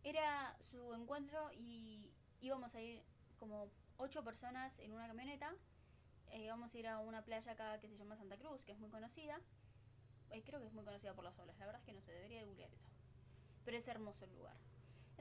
Era 0.02 0.56
su 0.68 0.94
encuentro 0.94 1.52
y 1.52 2.12
íbamos 2.40 2.74
a 2.74 2.82
ir 2.82 3.04
como 3.38 3.70
ocho 3.98 4.24
personas 4.24 4.80
en 4.80 4.92
una 4.92 5.06
camioneta. 5.06 5.54
Eh, 6.32 6.46
íbamos 6.46 6.74
a 6.74 6.78
ir 6.78 6.88
a 6.88 6.98
una 6.98 7.22
playa 7.22 7.52
acá 7.52 7.78
que 7.78 7.86
se 7.86 7.96
llama 7.96 8.16
Santa 8.16 8.36
Cruz, 8.36 8.64
que 8.64 8.72
es 8.72 8.80
muy 8.80 8.90
conocida. 8.90 9.40
Eh, 10.30 10.42
creo 10.42 10.58
que 10.60 10.66
es 10.66 10.72
muy 10.72 10.84
conocida 10.84 11.14
por 11.14 11.22
las 11.22 11.38
olas. 11.38 11.56
La 11.60 11.66
verdad 11.66 11.80
es 11.82 11.86
que 11.86 11.92
no 11.92 12.02
se 12.02 12.10
debería 12.10 12.40
de 12.40 12.46
googlear 12.46 12.72
eso. 12.72 12.88
Pero 13.64 13.76
es 13.76 13.86
hermoso 13.86 14.24
el 14.24 14.34
lugar. 14.34 14.56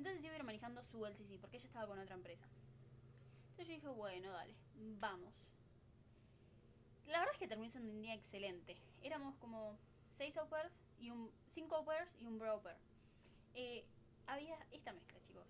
Entonces 0.02 0.24
iba 0.24 0.34
a 0.34 0.38
ir 0.38 0.44
manejando 0.44 0.82
su 0.82 1.06
LCC 1.06 1.40
porque 1.40 1.58
ella 1.58 1.68
estaba 1.68 1.86
con 1.86 2.00
otra 2.00 2.16
empresa. 2.16 2.48
Entonces 3.52 3.68
yo 3.68 3.74
dije, 3.76 3.88
bueno, 3.88 4.32
dale, 4.32 4.56
vamos. 5.00 5.54
La 7.06 7.20
verdad 7.20 7.36
es 7.36 7.40
que 7.40 7.48
terminó 7.48 7.70
siendo 7.70 7.92
un 7.92 8.02
día 8.02 8.16
excelente. 8.16 8.82
Éramos 9.04 9.36
como 9.36 9.78
6 10.18 10.40
pairs 10.50 10.82
y 10.98 11.12
un 11.12 11.32
5 11.50 11.86
pairs 11.86 12.16
y 12.20 12.26
un 12.26 12.40
broker. 12.40 12.76
Eh, 13.54 13.86
había 14.26 14.58
esta 14.72 14.92
mezcla, 14.92 15.22
chicos. 15.22 15.46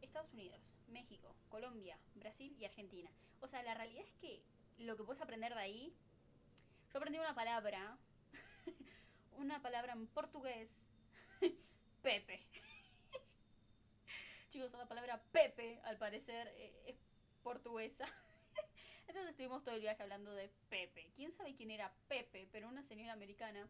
Estados 0.00 0.32
Unidos, 0.32 0.60
México, 0.88 1.36
Colombia, 1.48 1.96
Brasil 2.16 2.56
y 2.58 2.64
Argentina. 2.64 3.12
O 3.40 3.46
sea, 3.46 3.62
la 3.62 3.74
realidad 3.74 4.02
es 4.02 4.14
que 4.14 4.42
lo 4.78 4.96
que 4.96 5.04
puedes 5.04 5.22
aprender 5.22 5.54
de 5.54 5.60
ahí. 5.60 5.94
Yo 6.92 6.98
aprendí 6.98 7.20
una 7.20 7.36
palabra 7.36 7.96
una 9.38 9.62
palabra 9.62 9.92
en 9.92 10.08
portugués. 10.08 10.88
Pepe. 12.02 12.44
Chicos, 14.52 14.74
la 14.74 14.84
palabra 14.84 15.18
Pepe, 15.32 15.80
al 15.84 15.96
parecer, 15.96 16.46
eh, 16.58 16.82
es 16.84 16.96
portuguesa. 17.42 18.04
Entonces 19.08 19.30
estuvimos 19.30 19.64
todo 19.64 19.74
el 19.76 19.80
viaje 19.80 20.02
hablando 20.02 20.30
de 20.34 20.50
Pepe. 20.68 21.10
¿Quién 21.16 21.32
sabe 21.32 21.54
quién 21.54 21.70
era 21.70 21.90
Pepe? 22.06 22.46
Pero 22.52 22.68
una 22.68 22.82
señora 22.82 23.14
americana. 23.14 23.66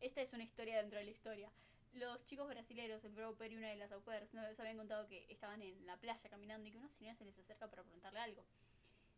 Esta 0.00 0.20
es 0.20 0.32
una 0.32 0.44
historia 0.44 0.76
dentro 0.76 1.00
de 1.00 1.06
la 1.06 1.10
historia. 1.10 1.50
Los 1.94 2.24
chicos 2.26 2.46
brasileños, 2.46 3.02
el 3.02 3.14
broker 3.14 3.50
y 3.50 3.56
una 3.56 3.70
de 3.70 3.74
las 3.74 3.90
au 3.90 4.00
nos 4.32 4.60
habían 4.60 4.76
contado 4.76 5.08
que 5.08 5.26
estaban 5.28 5.60
en 5.60 5.84
la 5.86 5.96
playa 5.96 6.30
caminando 6.30 6.68
y 6.68 6.70
que 6.70 6.78
una 6.78 6.92
señora 6.92 7.16
se 7.16 7.24
les 7.24 7.36
acerca 7.36 7.68
para 7.68 7.82
preguntarle 7.82 8.20
algo. 8.20 8.44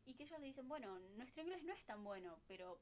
Y 0.07 0.15
que 0.15 0.23
ellos 0.23 0.41
le 0.41 0.47
dicen, 0.47 0.67
bueno, 0.69 0.99
nuestro 1.19 1.43
inglés 1.43 1.63
no 1.65 1.75
es 1.75 1.85
tan 1.85 2.03
bueno, 2.03 2.41
pero 2.49 2.81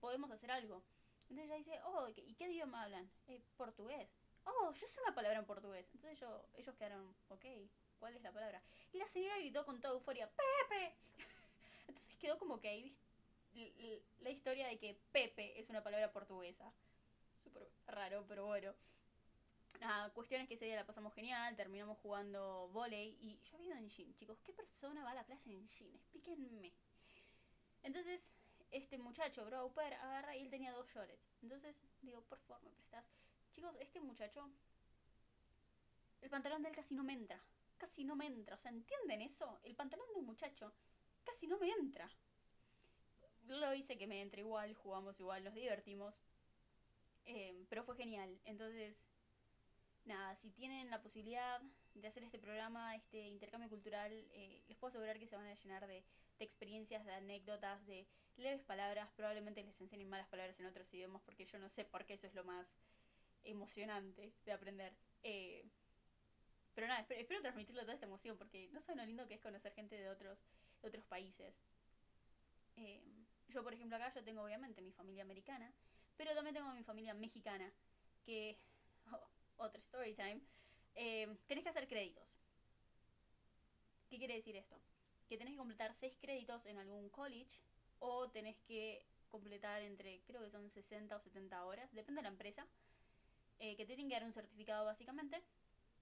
podemos 0.00 0.32
hacer 0.32 0.50
algo. 0.50 0.82
Entonces 1.28 1.46
ella 1.46 1.56
dice, 1.56 1.80
oh, 1.84 2.08
¿y 2.08 2.34
qué 2.34 2.48
idioma 2.48 2.82
hablan? 2.82 3.08
Eh, 3.28 3.40
portugués. 3.56 4.16
Oh, 4.44 4.72
yo 4.72 4.86
sé 4.86 5.00
una 5.02 5.14
palabra 5.14 5.38
en 5.38 5.46
portugués. 5.46 5.86
Entonces 5.94 6.18
yo, 6.18 6.44
ellos 6.56 6.74
quedaron, 6.76 7.14
ok, 7.28 7.44
¿cuál 7.98 8.14
es 8.14 8.22
la 8.22 8.32
palabra? 8.32 8.62
Y 8.92 8.98
la 8.98 9.08
señora 9.08 9.38
gritó 9.38 9.64
con 9.64 9.80
toda 9.80 9.94
euforia, 9.94 10.30
Pepe. 10.30 10.94
Entonces 11.88 12.16
quedó 12.16 12.38
como 12.38 12.60
que 12.60 12.68
ahí 12.68 12.96
la 14.20 14.30
historia 14.30 14.68
de 14.68 14.78
que 14.78 14.98
Pepe 15.12 15.58
es 15.60 15.68
una 15.68 15.82
palabra 15.82 16.12
portuguesa. 16.12 16.72
Súper 17.42 17.68
raro, 17.86 18.24
pero 18.28 18.46
bueno. 18.46 18.74
Nada, 19.80 20.10
cuestión 20.10 20.42
es 20.42 20.48
que 20.48 20.54
ese 20.54 20.66
día 20.66 20.76
la 20.76 20.86
pasamos 20.86 21.14
genial, 21.14 21.56
terminamos 21.56 21.96
jugando 21.98 22.68
volei 22.72 23.16
y 23.20 23.40
yo 23.44 23.56
había 23.56 23.68
ido 23.68 23.76
en 23.76 23.88
jean, 23.88 24.14
chicos, 24.14 24.38
¿qué 24.42 24.52
persona 24.52 25.04
va 25.04 25.12
a 25.12 25.14
la 25.14 25.24
playa 25.24 25.40
en 25.46 25.66
jean? 25.66 25.94
Explíquenme. 25.94 26.72
Entonces, 27.82 28.34
este 28.70 28.98
muchacho, 28.98 29.44
Broper, 29.46 29.94
agarra 29.94 30.36
y 30.36 30.42
él 30.42 30.50
tenía 30.50 30.72
dos 30.72 30.88
shorts. 30.88 31.30
Entonces, 31.42 31.80
digo, 32.02 32.20
por 32.22 32.38
favor, 32.40 32.62
me 32.62 32.70
prestas. 32.70 33.10
Chicos, 33.52 33.74
este 33.80 34.00
muchacho, 34.00 34.48
el 36.20 36.30
pantalón 36.30 36.62
de 36.62 36.68
él 36.68 36.74
casi 36.74 36.94
no 36.94 37.02
me 37.02 37.14
entra. 37.14 37.42
Casi 37.78 38.04
no 38.04 38.16
me 38.16 38.26
entra. 38.26 38.54
O 38.54 38.58
sea, 38.58 38.70
¿entienden 38.70 39.22
eso? 39.22 39.60
El 39.62 39.74
pantalón 39.74 40.06
de 40.12 40.20
un 40.20 40.26
muchacho 40.26 40.72
casi 41.24 41.46
no 41.46 41.58
me 41.58 41.70
entra. 41.70 42.10
Lo 43.46 43.74
hice 43.74 43.98
que 43.98 44.06
me 44.06 44.20
entre 44.20 44.42
igual, 44.42 44.74
jugamos 44.74 45.18
igual, 45.18 45.42
nos 45.44 45.54
divertimos. 45.54 46.14
Eh, 47.26 47.64
pero 47.68 47.84
fue 47.84 47.96
genial. 47.96 48.40
Entonces, 48.44 49.04
nada, 50.04 50.34
si 50.36 50.50
tienen 50.50 50.90
la 50.90 51.00
posibilidad 51.00 51.60
de 51.94 52.08
hacer 52.08 52.22
este 52.22 52.38
programa, 52.38 52.94
este 52.96 53.28
intercambio 53.28 53.68
cultural, 53.68 54.12
eh, 54.12 54.62
les 54.68 54.76
puedo 54.76 54.90
asegurar 54.90 55.18
que 55.18 55.26
se 55.26 55.36
van 55.36 55.46
a 55.46 55.54
llenar 55.54 55.86
de, 55.86 56.04
experiencias, 56.38 57.04
de 57.04 57.12
anécdotas, 57.12 57.84
de 57.86 58.06
leves 58.36 58.62
palabras. 58.62 59.10
Probablemente 59.14 59.62
les 59.62 59.80
enseñen 59.80 60.08
malas 60.08 60.28
palabras 60.28 60.58
en 60.58 60.66
otros 60.66 60.92
idiomas 60.94 61.22
porque 61.22 61.44
yo 61.44 61.58
no 61.58 61.68
sé 61.68 61.84
por 61.84 62.06
qué 62.06 62.14
eso 62.14 62.26
es 62.26 62.34
lo 62.34 62.44
más 62.44 62.72
emocionante 63.44 64.32
de 64.44 64.52
aprender. 64.52 64.94
Eh, 65.22 65.64
pero 66.74 66.86
nada, 66.86 67.00
espero, 67.00 67.20
espero, 67.20 67.40
transmitirle 67.42 67.82
toda 67.82 67.94
esta 67.94 68.06
emoción 68.06 68.36
porque 68.36 68.68
no 68.72 68.80
saben 68.80 68.98
lo 68.98 69.06
lindo 69.06 69.26
que 69.26 69.34
es 69.34 69.40
conocer 69.40 69.72
gente 69.72 69.96
de 69.96 70.08
otros, 70.08 70.38
de 70.82 70.88
otros 70.88 71.04
países. 71.04 71.62
Eh, 72.76 73.02
yo, 73.48 73.62
por 73.62 73.74
ejemplo, 73.74 73.96
acá 73.96 74.12
yo 74.14 74.22
tengo 74.22 74.42
obviamente 74.42 74.80
mi 74.80 74.92
familia 74.92 75.22
americana, 75.22 75.72
pero 76.16 76.34
también 76.34 76.54
tengo 76.54 76.72
mi 76.72 76.84
familia 76.84 77.14
mexicana, 77.14 77.72
que... 78.24 78.58
Oh, 79.12 79.30
otra 79.60 79.80
story 79.80 80.14
time, 80.14 80.40
eh, 80.94 81.36
tenés 81.46 81.64
que 81.64 81.70
hacer 81.70 81.86
créditos. 81.86 82.34
¿Qué 84.08 84.18
quiere 84.18 84.34
decir 84.34 84.56
esto? 84.56 84.76
Que 85.28 85.36
tenés 85.36 85.52
que 85.52 85.58
completar 85.58 85.94
6 85.94 86.16
créditos 86.20 86.66
en 86.66 86.78
algún 86.78 87.08
college 87.10 87.60
o 87.98 88.30
tenés 88.30 88.56
que 88.66 89.06
completar 89.28 89.82
entre, 89.82 90.22
creo 90.22 90.42
que 90.42 90.50
son 90.50 90.68
60 90.68 91.14
o 91.14 91.20
70 91.20 91.64
horas, 91.64 91.92
depende 91.92 92.20
de 92.20 92.22
la 92.24 92.30
empresa, 92.30 92.66
eh, 93.60 93.76
que 93.76 93.86
te 93.86 93.94
tienen 93.94 94.08
que 94.08 94.14
dar 94.14 94.24
un 94.24 94.32
certificado 94.32 94.84
básicamente 94.84 95.42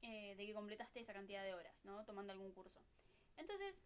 eh, 0.03 0.35
de 0.37 0.47
que 0.47 0.55
completaste 0.55 1.01
esa 1.01 1.13
cantidad 1.13 1.45
de 1.45 1.55
horas, 1.55 1.85
¿no? 1.85 2.05
Tomando 2.05 2.33
algún 2.33 2.53
curso. 2.53 2.81
Entonces, 3.37 3.83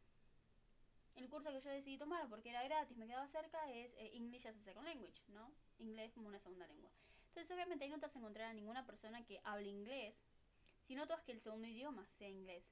el 1.17 1.29
curso 1.29 1.51
que 1.51 1.61
yo 1.61 1.71
decidí 1.71 1.99
tomar 1.99 2.29
porque 2.29 2.51
era 2.51 2.63
gratis, 2.63 2.97
me 2.97 3.07
quedaba 3.07 3.27
cerca, 3.27 3.71
es 3.73 3.95
English 4.13 4.47
as 4.47 4.57
a 4.57 4.61
Second 4.61 4.87
Language, 4.87 5.23
¿no? 5.29 5.53
Inglés 5.79 6.13
como 6.13 6.29
una 6.29 6.39
segunda 6.39 6.67
lengua. 6.67 6.91
Entonces, 7.29 7.51
obviamente 7.55 7.85
ahí 7.85 7.91
no 7.91 7.99
te 7.99 8.07
vas 8.07 8.15
a 8.15 8.19
encontrar 8.19 8.51
a 8.51 8.53
ninguna 8.53 8.85
persona 8.87 9.25
que 9.25 9.41
hable 9.45 9.69
inglés, 9.69 10.15
sino 10.83 11.07
todas 11.07 11.23
que 11.23 11.33
el 11.33 11.41
segundo 11.41 11.67
idioma 11.67 12.07
sea 12.09 12.29
inglés. 12.29 12.65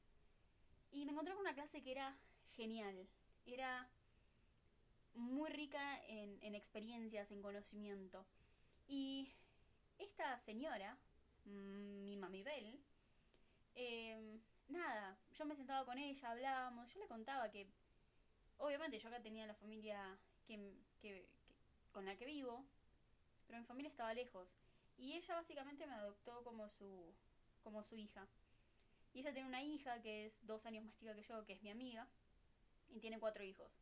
Y 0.90 1.04
me 1.04 1.12
encontré 1.12 1.34
con 1.34 1.42
una 1.42 1.54
clase 1.54 1.82
que 1.82 1.92
era 1.92 2.16
genial, 2.50 3.08
era 3.46 3.88
muy 5.14 5.50
rica 5.50 6.00
en, 6.06 6.54
experiencias, 6.54 7.30
en 7.30 7.42
conocimiento. 7.42 8.26
Y 8.86 9.32
esta 10.00 10.36
señora, 10.36 10.96
mm, 11.44 12.04
mi 12.04 12.16
mami 12.16 12.42
Bell, 12.42 12.78
em, 13.74 14.40
nada, 14.68 15.16
yo 15.32 15.44
me 15.46 15.54
sentaba 15.54 15.84
con 15.84 15.98
ella, 15.98 16.30
hablábamos, 16.30 16.92
yo 16.92 17.00
le 17.00 17.06
contaba 17.06 17.50
que, 17.50 17.66
obviamente 18.58 18.98
yo 18.98 19.08
acá 19.08 19.20
tenía 19.20 19.46
la 19.46 19.54
familia 19.54 20.18
con 21.92 22.04
la 22.04 22.16
que 22.16 22.24
vivo, 22.24 22.64
pero 23.46 23.58
mi 23.58 23.64
familia 23.64 23.88
estaba 23.88 24.14
lejos. 24.14 24.48
Y 24.98 25.12
ella 25.12 25.34
básicamente 25.36 25.86
me 25.86 25.94
adoptó 25.94 26.42
como 26.44 26.68
su, 26.68 27.14
como 27.62 27.82
su 27.82 27.96
hija. 27.96 28.26
Y 29.12 29.20
ella 29.20 29.32
tiene 29.32 29.48
una 29.48 29.62
hija 29.62 30.00
que 30.02 30.26
es 30.26 30.44
dos 30.46 30.66
años 30.66 30.84
más 30.84 30.94
chica 30.96 31.14
que 31.14 31.22
yo, 31.22 31.44
que 31.46 31.54
es 31.54 31.62
mi 31.62 31.70
amiga, 31.70 32.06
y 32.90 33.00
tiene 33.00 33.18
cuatro 33.18 33.42
hijos. 33.42 33.72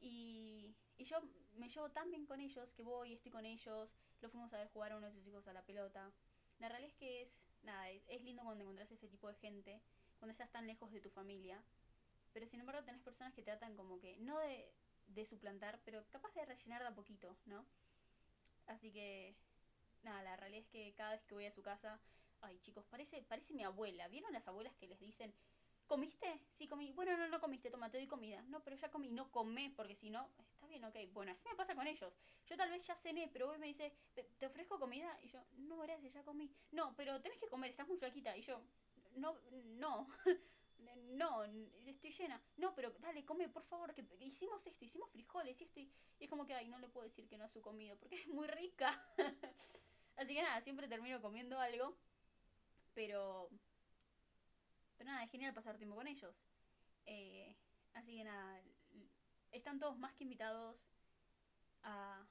Y, 0.00 0.74
y 0.96 1.04
yo 1.04 1.20
me 1.56 1.68
llevo 1.68 1.90
tan 1.90 2.10
bien 2.10 2.24
con 2.26 2.40
ellos 2.40 2.72
que 2.72 2.82
voy, 2.82 3.14
estoy 3.14 3.30
con 3.30 3.44
ellos, 3.44 3.90
lo 4.20 4.28
fuimos 4.28 4.52
a 4.52 4.58
ver 4.58 4.68
jugar 4.68 4.92
a 4.92 4.96
uno 4.96 5.06
de 5.06 5.12
sus 5.12 5.26
hijos 5.26 5.46
a 5.48 5.52
la 5.52 5.62
pelota. 5.62 6.10
La 6.58 6.68
realidad 6.68 6.92
es 6.92 6.98
que 6.98 7.22
es, 7.22 7.40
nada, 7.62 7.88
es, 7.90 8.02
es 8.08 8.22
lindo 8.22 8.42
cuando 8.42 8.64
encontrás 8.64 8.90
este 8.90 9.08
tipo 9.08 9.28
de 9.28 9.34
gente, 9.34 9.80
cuando 10.18 10.32
estás 10.32 10.50
tan 10.50 10.66
lejos 10.66 10.90
de 10.90 11.00
tu 11.00 11.10
familia. 11.10 11.62
Pero 12.32 12.46
sin 12.46 12.60
embargo 12.60 12.84
tenés 12.84 13.02
personas 13.02 13.32
que 13.34 13.42
tratan 13.42 13.76
como 13.76 13.98
que, 14.00 14.16
no 14.18 14.38
de, 14.38 14.70
de 15.08 15.24
suplantar, 15.24 15.80
pero 15.84 16.04
capaz 16.10 16.32
de 16.34 16.44
rellenar 16.44 16.82
de 16.82 16.88
a 16.88 16.94
poquito, 16.94 17.36
¿no? 17.46 17.64
Así 18.66 18.92
que, 18.92 19.34
nada, 20.02 20.22
la 20.22 20.36
realidad 20.36 20.64
es 20.64 20.68
que 20.68 20.94
cada 20.94 21.12
vez 21.12 21.24
que 21.24 21.34
voy 21.34 21.46
a 21.46 21.50
su 21.50 21.62
casa, 21.62 22.00
ay 22.42 22.58
chicos, 22.60 22.84
parece, 22.86 23.22
parece 23.22 23.54
mi 23.54 23.64
abuela. 23.64 24.08
¿Vieron 24.08 24.32
las 24.32 24.46
abuelas 24.46 24.76
que 24.76 24.86
les 24.86 25.00
dicen, 25.00 25.32
¿comiste? 25.86 26.40
Sí, 26.52 26.68
comí. 26.68 26.92
Bueno, 26.92 27.16
no, 27.16 27.28
no 27.28 27.40
comiste, 27.40 27.70
toma, 27.70 27.90
te 27.90 27.98
doy 27.98 28.06
comida. 28.06 28.42
No, 28.42 28.62
pero 28.62 28.76
ya 28.76 28.90
comí, 28.90 29.10
no 29.10 29.30
comé, 29.30 29.72
porque 29.74 29.96
si 29.96 30.10
no, 30.10 30.28
bien, 30.68 30.84
ok. 30.84 30.96
Bueno, 31.12 31.32
así 31.32 31.48
me 31.48 31.54
pasa 31.54 31.74
con 31.74 31.86
ellos. 31.86 32.12
Yo 32.46 32.56
tal 32.56 32.70
vez 32.70 32.86
ya 32.86 32.94
cené, 32.94 33.28
pero 33.32 33.50
hoy 33.50 33.58
me 33.58 33.66
dice, 33.66 33.92
¿te 34.14 34.46
ofrezco 34.46 34.78
comida? 34.78 35.18
Y 35.22 35.28
yo, 35.28 35.40
no, 35.56 35.78
gracias, 35.78 36.14
ya 36.14 36.22
comí. 36.22 36.50
No, 36.72 36.94
pero 36.96 37.20
tenés 37.20 37.38
que 37.38 37.48
comer, 37.48 37.70
estás 37.70 37.88
muy 37.88 37.96
flaquita. 37.96 38.36
Y 38.36 38.42
yo, 38.42 38.62
no, 39.16 39.36
no. 39.64 40.08
no, 41.10 41.44
estoy 41.86 42.12
llena. 42.12 42.40
No, 42.56 42.74
pero 42.74 42.90
dale, 43.00 43.24
come, 43.24 43.48
por 43.48 43.64
favor, 43.64 43.94
que 43.94 44.04
hicimos 44.20 44.66
esto, 44.66 44.84
hicimos 44.84 45.10
frijoles 45.10 45.60
y 45.60 45.64
esto. 45.64 45.80
Y, 45.80 45.90
es 46.20 46.28
como 46.28 46.46
que, 46.46 46.54
ay, 46.54 46.68
no 46.68 46.78
le 46.78 46.88
puedo 46.88 47.04
decir 47.04 47.28
que 47.28 47.38
no 47.38 47.44
a 47.44 47.48
su 47.48 47.60
comida 47.62 47.94
porque 47.96 48.16
es 48.16 48.28
muy 48.28 48.46
rica. 48.46 49.04
Así 50.16 50.34
que 50.34 50.42
nada, 50.42 50.60
siempre 50.60 50.88
termino 50.88 51.20
comiendo 51.20 51.58
algo. 51.58 51.96
Pero... 52.94 53.50
Pero 54.96 55.10
nada, 55.10 55.22
es 55.22 55.30
genial 55.30 55.54
pasar 55.54 55.78
tiempo 55.78 55.94
con 55.94 56.08
ellos. 56.08 56.44
Eh, 57.06 57.54
así 57.94 58.16
que 58.16 58.24
nada, 58.24 58.60
están 59.52 59.78
todos 59.78 59.98
más 59.98 60.12
que 60.14 60.24
invitados 60.24 60.88
a, 61.82 62.26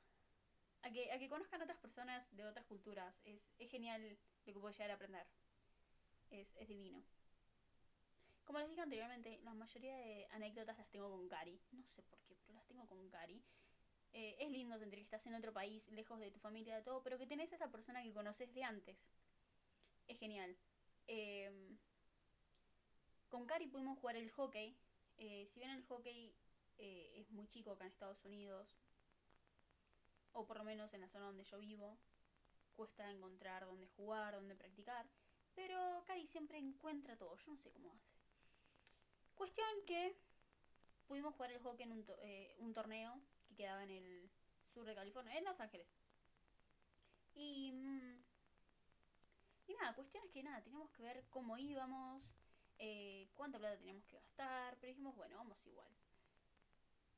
a, 0.82 0.92
que, 0.92 1.12
a 1.12 1.20
que 1.20 1.30
conozcan 1.30 1.62
otras 1.62 1.78
personas 1.78 2.36
de 2.36 2.46
otras 2.46 2.66
culturas. 2.66 3.22
Es, 3.26 3.42
es 3.60 3.70
genial 3.70 4.18
lo 4.46 4.54
que 4.54 4.60
puedo 4.60 4.72
llegar 4.72 4.92
a 4.92 4.96
aprender. 4.96 5.28
Es, 6.30 6.56
es 6.58 6.68
divino. 6.68 7.04
Como 8.46 8.60
les 8.60 8.70
dije 8.70 8.82
anteriormente, 8.82 9.40
la 9.44 9.54
mayoría 9.54 9.96
de 9.98 10.26
anécdotas 10.32 10.78
las 10.78 10.90
tengo 10.90 11.12
con 11.12 11.28
Cari. 11.28 11.60
No 11.74 11.84
sé 11.90 12.02
por 12.04 12.20
qué, 12.24 12.38
pero 12.46 12.54
las 12.54 12.66
tengo 12.66 12.88
con 12.88 13.10
Cari. 13.10 13.44
Eh, 14.14 14.38
es 14.40 14.50
lindo 14.50 14.80
sentir 14.80 15.00
que 15.00 15.04
estás 15.04 15.28
en 15.28 15.36
otro 15.36 15.52
país, 15.52 15.90
lejos 15.90 16.18
de 16.20 16.32
tu 16.32 16.40
familia, 16.40 16.78
de 16.78 16.82
todo, 16.82 17.04
pero 17.04 17.18
que 17.18 17.28
tenés 17.28 17.52
a 17.52 17.56
esa 17.56 17.70
persona 17.70 18.02
que 18.02 18.14
conoces 18.14 18.54
de 18.54 18.64
antes. 18.64 18.98
Es 20.08 20.18
genial. 20.18 20.58
Em, 21.08 21.78
con 23.28 23.46
Cari 23.46 23.68
pudimos 23.68 24.00
jugar 24.00 24.16
el 24.16 24.32
hockey. 24.32 24.78
Eh, 25.18 25.46
si 25.48 25.60
bien 25.60 25.72
el 25.72 25.84
hockey 25.84 26.34
eh, 26.78 27.14
es 27.16 27.32
muy 27.32 27.48
chico 27.48 27.72
acá 27.72 27.86
en 27.86 27.92
Estados 27.92 28.24
Unidos, 28.26 28.78
o 30.34 30.46
por 30.46 30.58
lo 30.58 30.64
menos 30.64 30.94
en 30.94 31.02
la 31.02 31.10
zona 31.10 31.26
donde 31.26 31.44
yo 31.44 31.60
vivo, 31.60 31.98
cuesta 32.76 33.10
encontrar 33.10 33.66
dónde 33.66 33.88
jugar, 33.88 34.36
dónde 34.36 34.56
practicar, 34.56 35.08
pero 35.56 36.04
Cari 36.06 36.28
siempre 36.28 36.60
encuentra 36.60 37.18
todo. 37.18 37.36
Yo 37.38 37.52
no 37.52 37.58
sé 37.58 37.72
cómo 37.72 37.92
hace. 37.94 38.16
Cuestión 39.34 39.68
que 39.88 40.16
pudimos 41.08 41.34
jugar 41.34 41.52
el 41.52 41.60
hockey 41.60 41.84
en 41.84 41.92
un, 41.94 42.06
eh, 42.20 42.56
un 42.60 42.74
torneo 42.74 43.20
que 43.48 43.56
quedaba 43.56 43.84
en 43.84 43.92
el 43.92 44.30
sur 44.74 44.86
de 44.86 44.94
California, 44.94 45.36
en 45.36 45.46
Los 45.46 45.60
Ángeles. 45.60 45.92
Y, 47.34 47.72
mm, 47.72 48.24
y 49.68 49.74
nada, 49.74 49.96
cuestión 49.96 50.24
es 50.26 50.32
que 50.32 50.44
nada, 50.44 50.62
teníamos 50.62 50.92
que 50.92 51.04
ver 51.04 51.26
cómo 51.30 51.58
íbamos, 51.58 52.24
eh, 52.78 53.28
cuánta 53.36 53.58
plata 53.58 53.78
teníamos 53.78 54.06
que 54.06 54.16
gastar, 54.16 54.78
pero 54.80 54.90
dijimos, 54.90 55.16
bueno, 55.16 55.38
vamos 55.38 55.66
igual. 55.66 55.92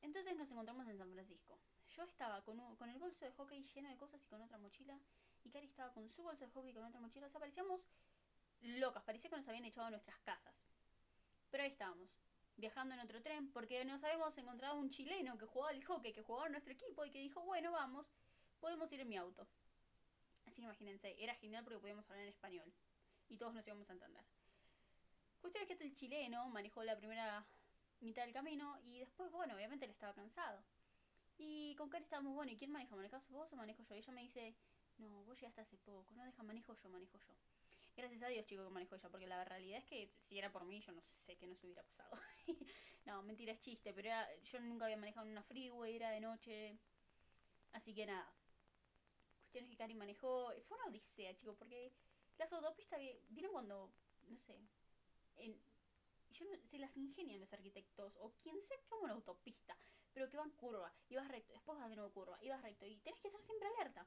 Entonces 0.02 0.36
nos 0.36 0.50
encontramos 0.50 0.86
en 0.88 0.98
San 0.98 1.12
Francisco. 1.12 1.58
Yo 1.88 2.04
estaba 2.04 2.42
con, 2.42 2.76
con 2.76 2.88
el 2.88 2.98
bolso 2.98 3.24
de 3.24 3.32
hockey 3.32 3.62
lleno 3.74 3.88
de 3.88 3.96
cosas 3.96 4.24
y 4.24 4.28
con 4.28 4.40
otra 4.42 4.58
mochila. 4.58 4.98
Y 5.44 5.50
Cari 5.50 5.66
estaba 5.66 5.92
con 5.92 6.08
su 6.10 6.22
bolso 6.22 6.44
de 6.44 6.50
hockey 6.50 6.70
y 6.70 6.74
con 6.74 6.84
otra 6.84 7.00
mochila. 7.00 7.26
O 7.26 7.30
sea, 7.30 7.40
parecíamos 7.40 7.86
locas. 8.60 9.02
Parecía 9.04 9.30
que 9.30 9.36
nos 9.36 9.48
habían 9.48 9.64
echado 9.64 9.86
a 9.86 9.90
nuestras 9.90 10.18
casas. 10.20 10.64
Pero 11.50 11.64
ahí 11.64 11.70
estábamos, 11.70 12.10
viajando 12.56 12.94
en 12.94 13.00
otro 13.00 13.20
tren, 13.22 13.50
porque 13.52 13.84
nos 13.84 14.04
habíamos 14.04 14.36
encontrado 14.38 14.78
un 14.78 14.88
chileno 14.88 15.36
que 15.36 15.46
jugaba 15.46 15.70
al 15.70 15.84
hockey, 15.84 16.12
que 16.12 16.22
jugaba 16.22 16.46
en 16.46 16.52
nuestro 16.52 16.72
equipo 16.72 17.04
y 17.04 17.10
que 17.10 17.18
dijo, 17.18 17.42
bueno, 17.42 17.72
vamos, 17.72 18.06
podemos 18.60 18.92
ir 18.92 19.00
en 19.00 19.08
mi 19.08 19.16
auto. 19.16 19.48
Así 20.46 20.56
que 20.56 20.66
imagínense, 20.66 21.16
era 21.22 21.34
genial 21.34 21.64
porque 21.64 21.80
podíamos 21.80 22.08
hablar 22.08 22.24
en 22.24 22.28
español. 22.28 22.72
Y 23.28 23.36
todos 23.36 23.54
nos 23.54 23.66
íbamos 23.66 23.88
a 23.90 23.92
entender. 23.92 24.24
Cuestión 25.40 25.62
es 25.62 25.66
que 25.68 25.72
este 25.72 25.84
el 25.84 25.94
chileno 25.94 26.48
manejó 26.48 26.84
la 26.84 26.96
primera 26.96 27.46
mitad 28.00 28.22
del 28.24 28.32
camino 28.32 28.78
y 28.82 28.98
después, 28.98 29.30
bueno, 29.32 29.54
obviamente 29.54 29.84
él 29.84 29.90
estaba 29.90 30.14
cansado. 30.14 30.62
Y 31.38 31.74
con 31.76 31.88
Cari 31.88 32.04
estábamos, 32.04 32.34
bueno, 32.34 32.52
¿y 32.52 32.56
quién 32.56 32.70
maneja? 32.70 32.96
¿Manejas 32.96 33.28
vos 33.30 33.52
o 33.52 33.56
manejo 33.56 33.82
yo? 33.82 33.94
Y 33.94 33.98
ella 33.98 34.12
me 34.12 34.22
dice, 34.22 34.54
no, 34.98 35.24
vos 35.24 35.38
llegaste 35.38 35.62
hace 35.62 35.78
poco, 35.78 36.12
no 36.14 36.24
deja, 36.24 36.42
manejo 36.42 36.74
yo, 36.74 36.88
manejo 36.90 37.18
yo. 37.18 37.34
Gracias 37.96 38.22
a 38.22 38.28
Dios, 38.28 38.44
chico, 38.46 38.64
que 38.64 38.70
manejo 38.70 38.94
ella, 38.94 39.08
porque 39.08 39.26
la 39.26 39.44
realidad 39.44 39.78
es 39.78 39.84
que 39.84 40.12
si 40.16 40.38
era 40.38 40.52
por 40.52 40.64
mí, 40.64 40.80
yo 40.80 40.92
no 40.92 41.00
sé 41.02 41.36
qué 41.36 41.46
nos 41.46 41.62
hubiera 41.64 41.82
pasado. 41.82 42.10
no, 43.06 43.22
mentira, 43.22 43.52
es 43.52 43.60
chiste, 43.60 43.92
pero 43.92 44.08
era, 44.08 44.40
yo 44.42 44.60
nunca 44.60 44.84
había 44.84 44.96
manejado 44.96 45.26
en 45.26 45.32
una 45.32 45.42
freeway, 45.42 45.96
era 45.96 46.10
de 46.10 46.20
noche. 46.20 46.78
Así 47.72 47.94
que 47.94 48.06
nada. 48.06 48.30
Cuestiones 49.40 49.70
que 49.70 49.76
Cari 49.76 49.94
manejó. 49.94 50.52
Fue 50.68 50.76
una 50.76 50.86
odisea, 50.86 51.34
chicos, 51.34 51.56
porque 51.56 51.92
las 52.38 52.52
autopistas, 52.52 53.00
¿vieron 53.28 53.52
cuando, 53.52 53.92
no 54.28 54.36
sé, 54.36 54.58
en, 55.36 55.58
yo 56.30 56.44
no, 56.46 56.56
se 56.64 56.78
las 56.78 56.96
ingenian 56.96 57.40
los 57.40 57.52
arquitectos 57.52 58.16
o 58.20 58.32
quien 58.42 58.60
sea 58.60 58.76
que 58.78 58.94
una 58.94 59.12
autopista, 59.12 59.76
pero 60.12 60.28
que 60.28 60.36
van 60.36 60.50
curva, 60.50 60.92
y 61.08 61.16
vas 61.16 61.28
recto, 61.28 61.52
después 61.52 61.78
vas 61.78 61.88
de 61.88 61.96
nuevo 61.96 62.12
curva, 62.12 62.38
y 62.42 62.48
vas 62.48 62.62
recto, 62.62 62.86
y 62.86 62.98
tenés 62.98 63.20
que 63.20 63.28
estar 63.28 63.42
siempre 63.42 63.68
alerta. 63.68 64.06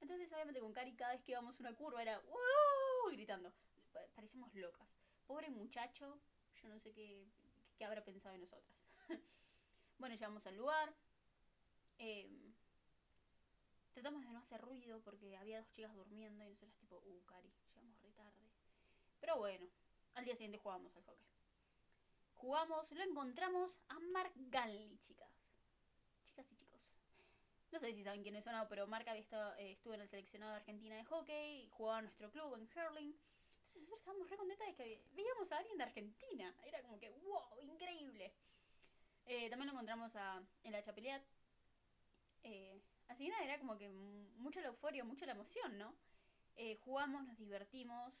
Entonces, 0.00 0.32
obviamente, 0.32 0.60
con 0.60 0.72
Cari, 0.72 0.94
cada 0.94 1.12
vez 1.12 1.22
que 1.22 1.32
íbamos 1.32 1.58
una 1.60 1.74
curva 1.74 2.02
era 2.02 2.22
gritando. 3.10 3.52
Parecemos 4.14 4.54
locas. 4.54 4.88
Pobre 5.26 5.50
muchacho, 5.50 6.18
yo 6.62 6.68
no 6.68 6.78
sé 6.78 6.92
qué, 6.92 7.26
qué 7.76 7.84
habrá 7.84 8.04
pensado 8.04 8.32
de 8.34 8.40
nosotras. 8.40 8.76
bueno, 9.98 10.14
llegamos 10.14 10.46
al 10.46 10.56
lugar. 10.56 10.94
Em, 11.98 12.54
tratamos 13.92 14.22
de 14.22 14.30
no 14.30 14.38
hacer 14.38 14.60
ruido 14.60 15.00
porque 15.02 15.36
había 15.36 15.58
dos 15.58 15.70
chicas 15.70 15.94
durmiendo 15.94 16.44
y 16.44 16.50
nosotras, 16.50 16.76
tipo, 16.78 16.96
uh, 16.96 17.24
Cari, 17.26 17.52
llegamos 17.74 18.00
re 18.02 18.12
tarde. 18.12 18.48
Pero 19.20 19.36
bueno, 19.36 19.68
al 20.14 20.24
día 20.24 20.34
siguiente 20.34 20.58
jugamos 20.58 20.94
al 20.96 21.02
hockey. 21.02 21.26
Jugamos, 22.38 22.92
lo 22.92 23.02
encontramos 23.02 23.76
a 23.88 23.98
Mark 23.98 24.32
Ganley, 24.36 24.96
chicas. 25.00 25.28
Chicas 26.22 26.52
y 26.52 26.54
chicos. 26.54 26.80
No 27.72 27.80
sé 27.80 27.92
si 27.92 28.04
saben 28.04 28.22
quiénes 28.22 28.44
son, 28.44 28.54
pero 28.68 28.86
Mark 28.86 29.08
había 29.08 29.20
estado, 29.20 29.56
eh, 29.56 29.72
estuvo 29.72 29.92
en 29.94 30.02
el 30.02 30.08
seleccionado 30.08 30.52
de 30.52 30.58
Argentina 30.58 30.94
de 30.94 31.04
hockey, 31.04 31.68
jugaba 31.70 31.98
en 31.98 32.04
nuestro 32.04 32.30
club 32.30 32.54
en 32.54 32.62
hurling. 32.62 33.12
Entonces 33.56 33.82
nosotros 33.82 33.98
estábamos 33.98 34.30
re 34.30 34.36
contentas 34.36 34.68
de 34.68 34.74
que 34.76 35.02
veíamos 35.14 35.50
a 35.50 35.58
alguien 35.58 35.78
de 35.78 35.84
Argentina. 35.84 36.54
Era 36.64 36.80
como 36.80 37.00
que, 37.00 37.10
wow, 37.10 37.60
increíble. 37.60 38.32
Eh, 39.26 39.50
también 39.50 39.66
lo 39.66 39.72
encontramos 39.72 40.14
a, 40.14 40.40
en 40.62 40.72
la 40.72 40.80
Chapeliat. 40.80 41.22
Eh, 42.44 42.80
así 43.08 43.24
que 43.24 43.30
nada, 43.32 43.44
era 43.44 43.58
como 43.58 43.76
que 43.76 43.88
mucha 43.88 44.60
la 44.60 44.68
euforia, 44.68 45.02
mucha 45.02 45.26
la 45.26 45.32
emoción, 45.32 45.76
¿no? 45.76 45.92
jugamos, 46.84 47.24
nos 47.24 47.38
divertimos. 47.38 48.14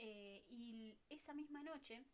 Y 0.00 0.98
esa 1.08 1.34
misma 1.34 1.62
noche 1.62 2.04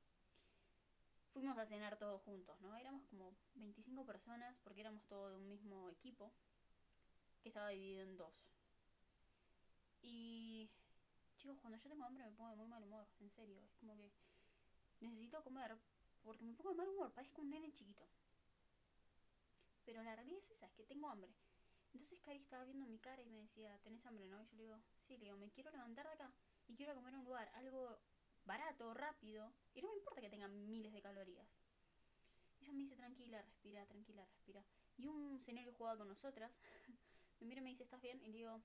fuimos 1.37 1.59
a 1.59 1.66
cenar 1.66 1.99
todos 1.99 2.23
juntos, 2.23 2.59
¿no? 2.62 2.75
Éramos 2.76 3.05
como 3.05 3.37
25 3.57 4.07
personas 4.07 4.57
porque 4.64 4.81
éramos 4.81 5.07
todos 5.07 5.33
de 5.33 5.37
un 5.37 5.47
mismo 5.47 5.90
equipo 5.90 6.33
que 7.43 7.50
estaba 7.50 7.69
dividido 7.69 8.02
en 8.02 8.16
dos. 8.16 8.35
Y 10.00 10.71
chicos, 11.37 11.59
cuando 11.61 11.78
yo 11.78 11.90
tengo 11.90 12.05
hambre 12.05 12.25
me 12.25 12.33
pongo 12.33 12.49
de 12.49 12.57
muy 12.57 12.66
mal 12.69 12.83
humor, 12.83 13.07
en 13.21 13.31
serio, 13.31 13.61
es 13.61 13.75
como 13.75 13.95
que 13.97 14.11
necesito 15.00 15.43
comer 15.45 15.76
porque 16.25 16.43
me 16.43 16.55
pongo 16.55 16.71
de 16.71 16.76
mal 16.76 16.88
humor, 16.88 17.12
parezco 17.12 17.43
un 17.43 17.50
nene 17.50 17.71
chiquito. 17.71 18.07
Pero 19.85 20.02
la 20.02 20.16
realidad 20.16 20.38
es 20.38 20.50
esa, 20.50 20.66
es 20.66 20.73
que 20.73 20.85
tengo 20.85 21.09
hambre. 21.11 21.35
Entonces 21.93 22.19
Cari 22.21 22.38
estaba 22.38 22.64
viendo 22.64 22.87
mi 22.87 22.99
cara 22.99 23.23
y 23.23 23.26
me 23.26 23.38
decía, 23.38 23.78
¿tenés 23.83 24.05
hambre, 24.07 24.26
no? 24.26 24.43
Y 24.43 24.47
yo 24.47 24.57
le 24.57 24.62
digo, 24.62 24.81
sí, 25.07 25.19
le 25.19 25.26
digo, 25.26 25.37
me 25.37 25.50
quiero 25.50 25.71
levantar 25.71 26.07
de 26.07 26.14
acá 26.14 26.33
y 26.69 26.75
quiero 26.75 26.95
comer 26.95 27.15
un 27.15 27.25
lugar, 27.25 27.49
algo 27.55 27.99
barato, 28.45 28.95
rápido, 28.95 29.53
y 29.75 29.83
no 29.83 29.89
me 29.89 29.97
importa 29.97 30.21
que 30.21 30.31
tengan 30.31 30.69
miles 30.69 30.93
de 30.93 31.03
calorías. 31.03 31.49
Ella 32.61 32.73
me 32.73 32.81
dice, 32.81 32.97
tranquila, 32.97 33.43
respira, 33.43 33.87
tranquila, 33.87 34.25
respira. 34.25 34.65
Y 34.97 35.09
un 35.09 35.41
señor 35.41 35.65
que 35.65 35.73
jugaba 35.73 35.99
con 35.99 36.09
nosotras 36.09 36.51
me 37.41 37.47
mira 37.47 37.61
y 37.61 37.65
me 37.65 37.71
dice, 37.71 37.85
¿estás 37.85 38.01
bien? 38.01 38.21
Y 38.23 38.29
le 38.29 38.39
digo, 38.39 38.63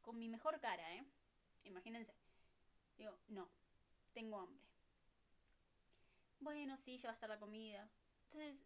con 0.00 0.18
mi 0.18 0.28
mejor 0.28 0.58
cara, 0.60 0.96
¿eh? 0.96 1.04
Imagínense. 1.64 2.14
Digo, 2.96 3.18
no, 3.28 3.48
tengo 4.12 4.38
hambre. 4.38 4.64
Bueno, 6.40 6.76
sí, 6.76 6.96
ya 6.96 7.08
va 7.08 7.12
a 7.12 7.14
estar 7.14 7.28
la 7.28 7.38
comida. 7.38 7.88
Entonces, 8.24 8.56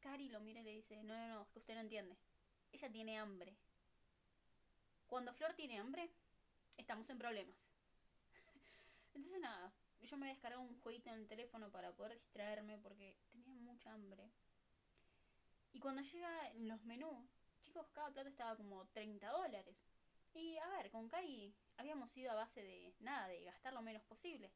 Cari 0.00 0.28
lo 0.28 0.40
mira 0.40 0.60
y 0.60 0.64
le 0.64 0.72
dice, 0.72 1.02
no, 1.02 1.16
no, 1.16 1.28
no, 1.28 1.42
es 1.42 1.48
que 1.48 1.58
usted 1.58 1.74
no 1.74 1.80
entiende. 1.80 2.16
Ella 2.72 2.90
tiene 2.90 3.18
hambre. 3.18 3.56
Cuando 5.08 5.32
Flor 5.32 5.54
tiene 5.54 5.78
hambre, 5.78 6.10
estamos 6.76 7.08
en 7.10 7.18
problemas. 7.18 7.72
Entonces 9.18 9.40
nada, 9.40 9.72
yo 10.00 10.16
me 10.16 10.26
había 10.26 10.34
descargado 10.34 10.62
un 10.62 10.80
jueguito 10.80 11.10
en 11.10 11.16
el 11.16 11.26
teléfono 11.26 11.72
para 11.72 11.92
poder 11.92 12.14
distraerme 12.14 12.78
porque 12.78 13.16
tenía 13.32 13.52
mucha 13.56 13.92
hambre. 13.92 14.30
Y 15.72 15.80
cuando 15.80 16.02
llega 16.02 16.50
en 16.52 16.68
los 16.68 16.84
menús, 16.84 17.28
chicos, 17.64 17.88
cada 17.92 18.12
plato 18.12 18.28
estaba 18.28 18.56
como 18.56 18.86
30 18.86 19.28
dólares. 19.28 19.84
Y 20.34 20.56
a 20.58 20.68
ver, 20.68 20.92
con 20.92 21.08
Cari 21.08 21.52
habíamos 21.78 22.16
ido 22.16 22.30
a 22.30 22.36
base 22.36 22.62
de 22.62 22.94
nada, 23.00 23.26
de 23.26 23.42
gastar 23.42 23.72
lo 23.72 23.82
menos 23.82 24.04
posible. 24.04 24.52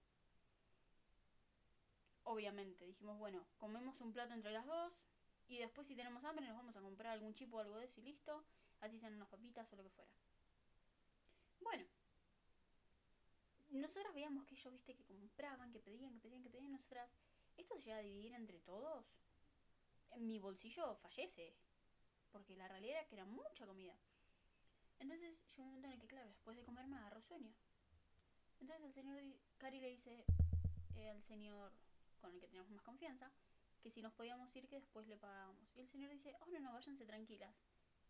Obviamente, 2.22 2.86
dijimos, 2.86 3.18
bueno, 3.18 3.44
comemos 3.58 4.00
un 4.00 4.12
plato 4.12 4.32
entre 4.32 4.52
las 4.52 4.64
dos 4.64 4.92
y 5.48 5.58
después 5.58 5.88
si 5.88 5.96
tenemos 5.96 6.24
hambre 6.24 6.46
nos 6.46 6.56
vamos 6.56 6.76
a 6.76 6.80
comprar 6.80 7.14
algún 7.14 7.34
chip 7.34 7.52
o 7.52 7.58
algo 7.58 7.78
de 7.78 7.86
eso 7.86 8.00
y 8.00 8.04
listo. 8.04 8.44
Así 8.80 9.00
sean 9.00 9.14
unas 9.14 9.28
papitas 9.28 9.72
o 9.72 9.76
lo 9.76 9.82
que 9.82 9.90
fuera. 9.90 10.12
Bueno, 11.60 11.84
nosotras 13.82 14.14
veíamos 14.14 14.46
que 14.46 14.54
ellos, 14.54 14.72
viste, 14.72 14.94
que 14.94 15.04
compraban, 15.04 15.70
que 15.72 15.80
pedían, 15.80 16.12
que 16.14 16.20
pedían, 16.20 16.42
que 16.42 16.50
pedían. 16.50 16.72
Nosotras, 16.72 17.10
esto 17.56 17.74
se 17.74 17.82
llega 17.82 17.98
a 17.98 18.02
dividir 18.02 18.32
entre 18.32 18.60
todos. 18.60 19.04
En 20.12 20.26
mi 20.26 20.38
bolsillo 20.38 20.94
fallece. 20.96 21.54
Porque 22.30 22.56
la 22.56 22.68
realidad 22.68 22.98
era 22.98 23.06
que 23.06 23.16
era 23.16 23.26
mucha 23.26 23.66
comida. 23.66 23.94
Entonces 24.98 25.36
llegó 25.48 25.64
un 25.64 25.66
momento 25.66 25.88
en 25.88 25.92
el 25.94 26.00
que, 26.00 26.06
claro, 26.06 26.28
después 26.28 26.56
de 26.56 26.64
comer 26.64 26.86
me 26.86 26.96
agarró 26.96 27.20
sueño. 27.20 27.52
Entonces 28.60 28.86
el 28.86 28.92
señor 28.94 29.20
Cari 29.58 29.80
le 29.80 29.90
dice 29.90 30.24
eh, 30.94 31.10
al 31.10 31.22
señor 31.24 31.72
con 32.20 32.32
el 32.32 32.40
que 32.40 32.46
teníamos 32.46 32.70
más 32.70 32.82
confianza 32.82 33.32
que 33.82 33.90
si 33.90 34.00
nos 34.00 34.12
podíamos 34.12 34.54
ir 34.54 34.68
que 34.68 34.76
después 34.76 35.08
le 35.08 35.16
pagábamos. 35.16 35.68
Y 35.74 35.80
el 35.80 35.88
señor 35.88 36.10
dice, 36.10 36.36
oh 36.40 36.46
no, 36.46 36.60
no, 36.60 36.72
váyanse 36.72 37.04
tranquilas. 37.04 37.64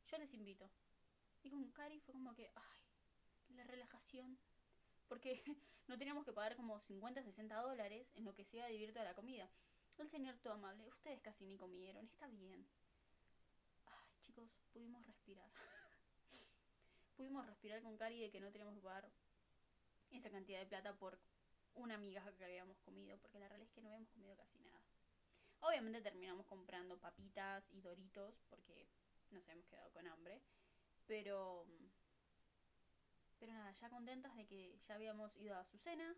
Yo 0.04 0.18
les 0.18 0.34
invito. 0.34 0.70
Y 1.42 1.50
con 1.50 1.64
Cari 1.70 1.98
fue 2.00 2.12
como 2.12 2.34
que, 2.34 2.52
ay, 2.54 3.56
la 3.56 3.64
relajación 3.64 4.38
porque 5.12 5.44
no 5.88 5.98
teníamos 5.98 6.24
que 6.24 6.32
pagar 6.32 6.56
como 6.56 6.80
50, 6.80 7.22
60 7.22 7.54
dólares 7.60 8.10
en 8.14 8.24
lo 8.24 8.32
que 8.34 8.44
se 8.46 8.56
iba 8.56 8.64
a 8.64 8.68
dividir 8.70 8.94
toda 8.94 9.04
la 9.04 9.14
comida. 9.14 9.46
El 9.98 10.08
señor 10.08 10.38
todo 10.38 10.54
amable, 10.54 10.88
ustedes 10.88 11.20
casi 11.20 11.44
ni 11.44 11.58
comieron, 11.58 12.06
está 12.06 12.28
bien. 12.28 12.66
Ay, 13.84 14.16
chicos, 14.22 14.48
pudimos 14.72 15.06
respirar. 15.06 15.50
pudimos 17.16 17.46
respirar 17.46 17.82
con 17.82 17.98
Cari 17.98 18.20
de 18.20 18.30
que 18.30 18.40
no 18.40 18.50
teníamos 18.50 18.74
que 18.74 18.80
pagar 18.80 19.10
esa 20.12 20.30
cantidad 20.30 20.60
de 20.60 20.66
plata 20.66 20.94
por 20.94 21.18
una 21.74 21.98
migaja 21.98 22.32
que 22.32 22.46
habíamos 22.46 22.78
comido, 22.78 23.18
porque 23.18 23.38
la 23.38 23.48
realidad 23.48 23.68
es 23.68 23.74
que 23.74 23.82
no 23.82 23.88
habíamos 23.88 24.08
comido 24.08 24.34
casi 24.34 24.58
nada. 24.60 24.80
Obviamente 25.60 26.00
terminamos 26.00 26.46
comprando 26.46 26.98
papitas 26.98 27.70
y 27.70 27.82
doritos 27.82 28.40
porque 28.48 28.88
nos 29.30 29.44
habíamos 29.44 29.66
quedado 29.66 29.90
con 29.90 30.06
hambre, 30.06 30.40
pero 31.06 31.66
pero 33.42 33.54
nada, 33.54 33.72
ya 33.72 33.90
contentas 33.90 34.36
de 34.36 34.46
que 34.46 34.78
ya 34.86 34.94
habíamos 34.94 35.36
ido 35.36 35.58
a 35.58 35.64
su 35.64 35.76
cena 35.76 36.14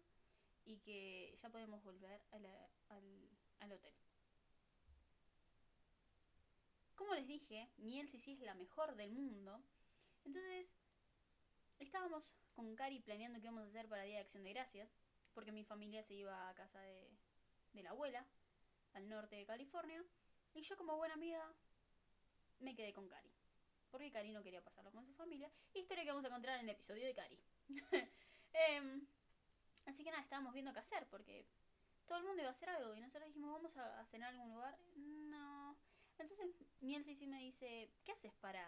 y 0.67 0.77
que 0.81 1.35
ya 1.41 1.49
podemos 1.49 1.83
volver 1.83 2.21
al, 2.33 2.45
al, 3.61 3.73
hotel. 3.73 3.95
Como 6.95 7.15
les 7.15 7.27
dije, 7.27 7.71
Miel 7.79 8.11
sí 8.11 8.33
es 8.33 8.41
la 8.41 8.55
mejor 8.55 8.95
del 8.97 9.11
mundo. 9.13 9.59
Entonces, 10.27 10.77
estábamos 11.79 12.25
con 12.53 12.77
Cari 12.77 13.01
planeando 13.01 13.41
qué 13.41 13.47
íbamos 13.47 13.65
a 13.65 13.69
hacer 13.69 13.89
para 13.89 14.03
Día 14.03 14.17
de 14.17 14.25
Acción 14.25 14.45
de 14.45 14.53
Gracias, 14.53 14.95
porque 15.33 15.51
mi 15.51 15.65
familia 15.65 16.03
se 16.03 16.13
iba 16.13 16.51
a 16.51 16.55
casa 16.55 16.79
de, 16.83 17.11
de 17.73 17.83
la 17.83 17.91
abuela, 17.91 18.27
al 18.93 19.09
norte 19.09 19.37
de 19.37 19.47
California, 19.47 20.05
y 20.53 20.61
yo 20.61 20.77
como 20.77 20.99
buena 20.99 21.15
amiga 21.15 21.55
me 22.59 22.75
quedé 22.75 22.93
con 22.93 23.09
Cari 23.09 23.33
porque 23.95 24.11
Cari 24.11 24.33
no 24.33 24.43
quería 24.43 24.61
pasarlo 24.61 24.91
con 24.91 25.07
su 25.07 25.15
familia. 25.15 25.49
Historia 25.73 26.03
que 26.03 26.11
vamos 26.11 26.25
a 26.25 26.27
encontrar 26.27 26.59
en 26.59 26.65
el 26.65 26.71
episodio 26.71 27.07
de 27.07 27.15
Cari. 27.15 27.39
Em, 28.53 29.07
así 29.87 30.03
que 30.03 30.11
nada, 30.11 30.21
estábamos 30.21 30.53
viendo 30.53 30.73
qué 30.73 30.81
hacer, 30.81 31.07
porque 31.09 31.47
todo 32.05 32.19
el 32.19 32.25
mundo 32.25 32.43
iba 32.43 32.49
a 32.49 32.51
hacer 32.51 32.71
algo 32.71 32.93
y 32.97 33.01
nosotros 33.01 33.27
dijimos, 33.29 33.53
vamos 33.53 33.77
a, 33.77 34.05
cenar 34.07 34.35
en 34.35 34.41
algún 34.41 34.55
lugar. 34.55 34.77
No. 34.97 35.79
Entonces 36.19 36.57
Miel 36.81 37.05
sí 37.05 37.25
me 37.29 37.39
dice, 37.39 37.89
¿qué 38.05 38.11
haces 38.11 38.33
para, 38.35 38.67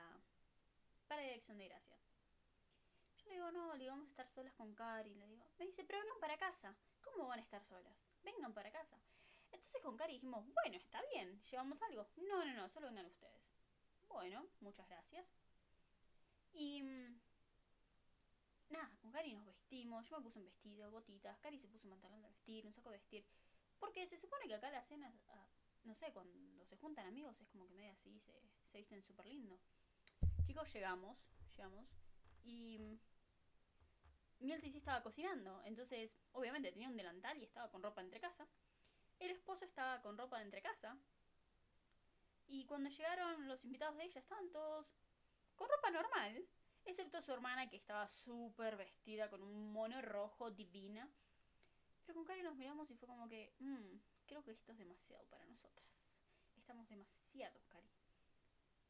para 1.08 1.22
Dirección 1.22 1.58
de 1.58 1.66
Gracia? 1.66 1.96
Yo 3.16 3.26
le 3.26 3.32
digo, 3.32 3.50
no, 3.50 3.74
le 3.74 3.90
vamos 3.90 4.06
a 4.06 4.10
estar 4.10 4.28
solas 4.28 4.54
con 4.54 4.76
Cari. 4.76 5.12
Le 5.16 5.26
digo, 5.26 5.44
me 5.58 5.66
dice, 5.66 5.82
pero 5.82 5.98
vengan 5.98 6.20
para 6.20 6.38
casa. 6.38 6.76
¿Cómo 7.00 7.26
van 7.26 7.40
a 7.40 7.42
estar 7.42 7.64
solas? 7.64 7.96
Vengan 8.22 8.54
para 8.54 8.70
casa. 8.70 8.96
Entonces 9.50 9.82
con 9.82 9.96
Cari 9.96 10.12
dijimos, 10.12 10.44
bueno, 10.54 10.76
está 10.76 11.02
bien, 11.12 11.42
llevamos 11.50 11.82
algo. 11.82 12.06
No, 12.16 12.44
no, 12.44 12.54
no, 12.54 12.68
solo 12.68 12.86
vengan 12.86 13.06
ustedes. 13.06 13.45
Bueno, 14.08 14.46
muchas 14.60 14.88
gracias. 14.88 15.26
Y 16.52 16.82
mm, 16.82 17.20
nada, 18.70 18.90
con 19.00 19.10
Cari 19.10 19.34
nos 19.34 19.46
vestimos. 19.46 20.08
Yo 20.08 20.16
me 20.16 20.24
puse 20.24 20.38
un 20.38 20.44
vestido, 20.46 20.90
botitas. 20.90 21.38
Cari 21.40 21.58
se 21.58 21.68
puso 21.68 21.86
un 21.86 21.90
pantalón 21.90 22.22
de 22.22 22.28
vestir, 22.28 22.66
un 22.66 22.72
saco 22.72 22.90
de 22.90 22.98
vestir. 22.98 23.26
Porque 23.78 24.06
se 24.06 24.16
supone 24.16 24.46
que 24.46 24.54
acá 24.54 24.70
la 24.70 24.82
cena, 24.82 25.12
ah, 25.28 25.48
no 25.84 25.94
sé, 25.94 26.12
cuando 26.12 26.64
se 26.64 26.76
juntan 26.76 27.06
amigos 27.06 27.40
es 27.40 27.48
como 27.48 27.66
que 27.66 27.74
medio 27.74 27.92
así, 27.92 28.18
se, 28.18 28.32
se 28.72 28.78
visten 28.78 29.02
súper 29.02 29.26
lindo. 29.26 29.60
Chicos, 30.44 30.72
llegamos, 30.72 31.28
llegamos, 31.56 31.86
y 32.46 32.78
Miel 34.38 34.60
sí 34.60 34.76
estaba 34.76 35.02
cocinando, 35.02 35.62
entonces 35.64 36.16
obviamente 36.32 36.70
tenía 36.70 36.88
un 36.88 36.96
delantal 36.96 37.36
y 37.38 37.44
estaba 37.44 37.70
con 37.70 37.82
ropa 37.82 38.00
entre 38.02 38.20
casa. 38.20 38.46
El 39.18 39.30
esposo 39.30 39.64
estaba 39.64 40.00
con 40.02 40.16
ropa 40.16 40.38
de 40.38 40.44
entre 40.44 40.62
casa. 40.62 40.96
Y 42.48 42.64
cuando 42.66 42.88
llegaron 42.88 43.48
los 43.48 43.64
invitados 43.64 43.96
de 43.96 44.04
ella, 44.04 44.20
estaban 44.20 44.50
todos 44.50 44.86
con 45.56 45.68
ropa 45.68 45.90
normal, 45.90 46.46
excepto 46.84 47.20
su 47.20 47.32
hermana 47.32 47.68
que 47.68 47.76
estaba 47.76 48.06
súper 48.08 48.76
vestida 48.76 49.28
con 49.28 49.42
un 49.42 49.72
mono 49.72 50.00
rojo 50.02 50.50
divina. 50.50 51.08
Pero 52.04 52.14
con 52.16 52.24
Cari 52.24 52.42
nos 52.42 52.54
miramos 52.54 52.90
y 52.90 52.94
fue 52.94 53.08
como 53.08 53.28
que, 53.28 53.52
mmm, 53.58 53.96
creo 54.26 54.44
que 54.44 54.52
esto 54.52 54.72
es 54.72 54.78
demasiado 54.78 55.26
para 55.26 55.44
nosotras. 55.46 56.08
Estamos 56.56 56.88
demasiado, 56.88 57.60
Cari. 57.68 57.90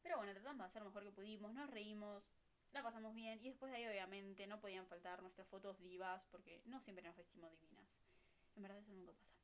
Pero 0.03 0.17
bueno, 0.17 0.33
tratamos 0.33 0.59
de 0.59 0.65
hacer 0.65 0.81
lo 0.83 0.89
mejor 0.89 1.03
que 1.03 1.11
pudimos, 1.11 1.51
nos 1.53 1.69
reímos, 1.69 2.23
la 2.71 2.83
pasamos 2.83 3.13
bien 3.13 3.39
y 3.41 3.49
después 3.49 3.71
de 3.71 3.77
ahí 3.77 3.87
obviamente 3.87 4.45
no 4.47 4.59
podían 4.59 4.85
faltar 4.85 5.21
nuestras 5.21 5.47
fotos 5.47 5.79
divas 5.79 6.25
porque 6.27 6.61
no 6.65 6.79
siempre 6.79 7.03
nos 7.03 7.15
vestimos 7.15 7.51
divinas. 7.51 7.99
En 8.55 8.63
verdad 8.63 8.77
eso 8.77 8.91
nunca 8.93 9.13
pasa. 9.13 9.37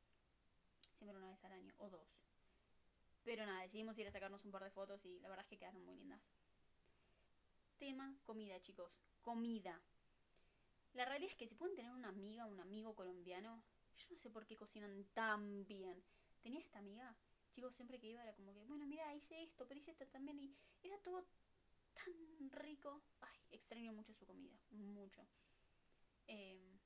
Siempre 0.98 1.18
una 1.18 1.30
vez 1.30 1.44
al 1.44 1.54
año 1.54 1.74
o 1.80 1.90
dos. 1.90 2.23
Pero 3.24 3.46
nada, 3.46 3.62
decidimos 3.62 3.98
ir 3.98 4.08
a 4.08 4.12
sacarnos 4.12 4.44
un 4.46 4.52
par 4.52 4.64
de 4.64 4.72
fotos 4.72 5.06
y 5.06 5.20
la 5.20 5.30
verdad 5.30 5.46
es 5.46 5.50
que 5.50 5.58
quedaron 5.58 5.84
muy 5.86 5.96
lindas. 5.96 6.22
Tema 7.78 8.18
comida, 8.24 8.60
chicos. 8.62 8.92
Comida. 9.22 9.82
La 10.94 11.06
realidad 11.06 11.32
es 11.32 11.38
que 11.38 11.48
si 11.48 11.56
pueden 11.56 11.76
tener 11.76 11.92
una 11.92 12.10
amiga, 12.10 12.46
un 12.46 12.60
amigo 12.60 12.96
colombiano, 12.96 13.64
yo 13.96 14.08
no 14.12 14.18
sé 14.18 14.30
por 14.30 14.46
qué 14.46 14.56
cocinan 14.56 15.06
tan 15.14 15.66
bien. 15.66 16.04
Tenía 16.42 16.60
esta 16.60 16.80
amiga, 16.80 17.16
chicos, 17.54 17.74
siempre 17.74 18.00
que 18.00 18.08
iba 18.08 18.22
era 18.22 18.34
como 18.36 18.54
que, 18.54 18.64
bueno, 18.66 18.86
mira, 18.86 19.14
hice 19.16 19.42
esto, 19.42 19.68
pero 19.68 19.80
hice 19.80 19.92
esto 19.92 20.06
también 20.08 20.40
y 20.40 20.56
era 20.84 20.98
todo 21.00 21.26
tan 21.94 22.52
rico. 22.52 23.02
Ay, 23.22 23.40
extraño 23.52 23.94
mucho 23.94 24.14
su 24.14 24.26
comida, 24.26 24.58
mucho. 24.72 25.26
Em, 26.28 26.80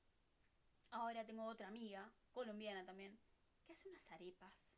ahora 0.91 1.25
tengo 1.25 1.45
otra 1.45 1.67
amiga, 1.67 2.11
colombiana 2.31 2.85
también, 2.85 3.19
que 3.65 3.73
hace 3.73 3.89
unas 3.89 4.09
arepas. 4.11 4.76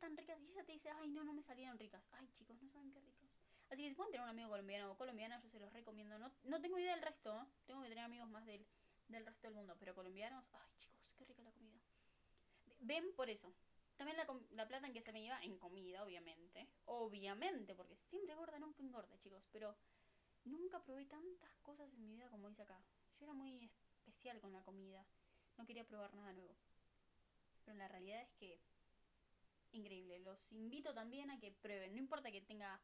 Tan 0.00 0.16
ricas 0.16 0.40
y 0.40 0.50
ella 0.50 0.64
te 0.64 0.72
dice, 0.72 0.90
ay, 0.90 1.08
no, 1.08 1.24
no 1.24 1.32
me 1.32 1.42
salieron 1.42 1.78
ricas. 1.78 2.02
Ay, 2.12 2.28
chicos, 2.32 2.60
no 2.62 2.68
saben 2.70 2.90
qué 2.92 3.00
ricos. 3.00 3.30
Así 3.70 3.82
que 3.82 3.88
si 3.88 3.94
pueden 3.94 4.12
tener 4.12 4.24
un 4.24 4.30
amigo 4.30 4.50
colombiano 4.50 4.92
o 4.92 4.96
colombiana, 4.96 5.40
yo 5.40 5.48
se 5.48 5.58
los 5.58 5.72
recomiendo. 5.72 6.18
No, 6.18 6.32
no 6.44 6.60
tengo 6.60 6.78
idea 6.78 6.92
del 6.92 7.02
resto, 7.02 7.34
¿eh? 7.34 7.46
tengo 7.66 7.82
que 7.82 7.88
tener 7.88 8.04
amigos 8.04 8.28
más 8.28 8.44
del, 8.44 8.66
del 9.08 9.24
resto 9.24 9.46
del 9.46 9.54
mundo, 9.54 9.76
pero 9.78 9.94
colombianos, 9.94 10.44
ay, 10.52 10.70
chicos, 10.78 11.00
qué 11.16 11.24
rica 11.24 11.42
la 11.42 11.52
comida. 11.52 11.80
Ven 12.80 13.14
por 13.14 13.30
eso. 13.30 13.52
También 13.96 14.16
la, 14.16 14.26
la, 14.50 14.66
plata 14.66 14.86
en 14.86 14.92
que 14.92 15.00
se 15.00 15.12
me 15.12 15.22
iba 15.22 15.40
en 15.42 15.56
comida, 15.58 16.04
obviamente. 16.04 16.68
Obviamente, 16.86 17.74
porque 17.74 17.96
siempre 17.96 18.34
gorda, 18.34 18.58
nunca 18.58 18.82
engorda, 18.82 19.18
chicos. 19.18 19.44
Pero 19.52 19.74
nunca 20.44 20.82
probé 20.82 21.06
tantas 21.06 21.54
cosas 21.62 21.92
en 21.94 22.00
mi 22.00 22.14
vida 22.14 22.28
como 22.28 22.48
hice 22.48 22.62
acá. 22.62 22.80
Yo 23.18 23.24
era 23.24 23.32
muy 23.32 23.70
especial 23.96 24.40
con 24.40 24.52
la 24.52 24.62
comida. 24.62 25.06
No 25.56 25.64
quería 25.64 25.86
probar 25.86 26.12
nada 26.14 26.32
nuevo. 26.32 26.54
Pero 27.64 27.78
la 27.78 27.88
realidad 27.88 28.20
es 28.20 28.30
que 28.34 28.60
increíble. 29.74 30.18
Los 30.20 30.50
invito 30.52 30.94
también 30.94 31.30
a 31.30 31.38
que 31.38 31.52
prueben. 31.52 31.92
No 31.92 31.98
importa 31.98 32.30
que 32.30 32.40
tenga 32.40 32.80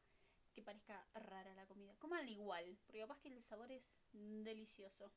que 0.52 0.62
parezca 0.62 1.06
rara 1.14 1.54
la 1.54 1.66
comida. 1.66 1.94
Coman 1.98 2.28
igual, 2.28 2.76
porque 2.86 3.00
capaz 3.00 3.20
que 3.20 3.28
el 3.28 3.42
sabor 3.42 3.70
es 3.70 3.88
delicioso. 4.12 5.12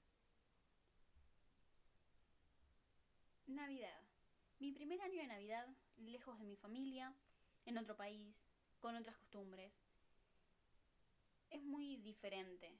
Navidad. 3.47 4.01
Mi 4.59 4.71
primer 4.71 5.01
año 5.01 5.21
de 5.21 5.27
Navidad, 5.27 5.67
lejos 5.97 6.39
de 6.39 6.45
mi 6.45 6.55
familia, 6.55 7.13
en 7.65 7.77
otro 7.77 7.95
país, 7.95 8.45
con 8.79 8.95
otras 8.95 9.17
costumbres, 9.17 9.73
es 11.49 11.61
muy 11.63 11.97
diferente. 11.97 12.77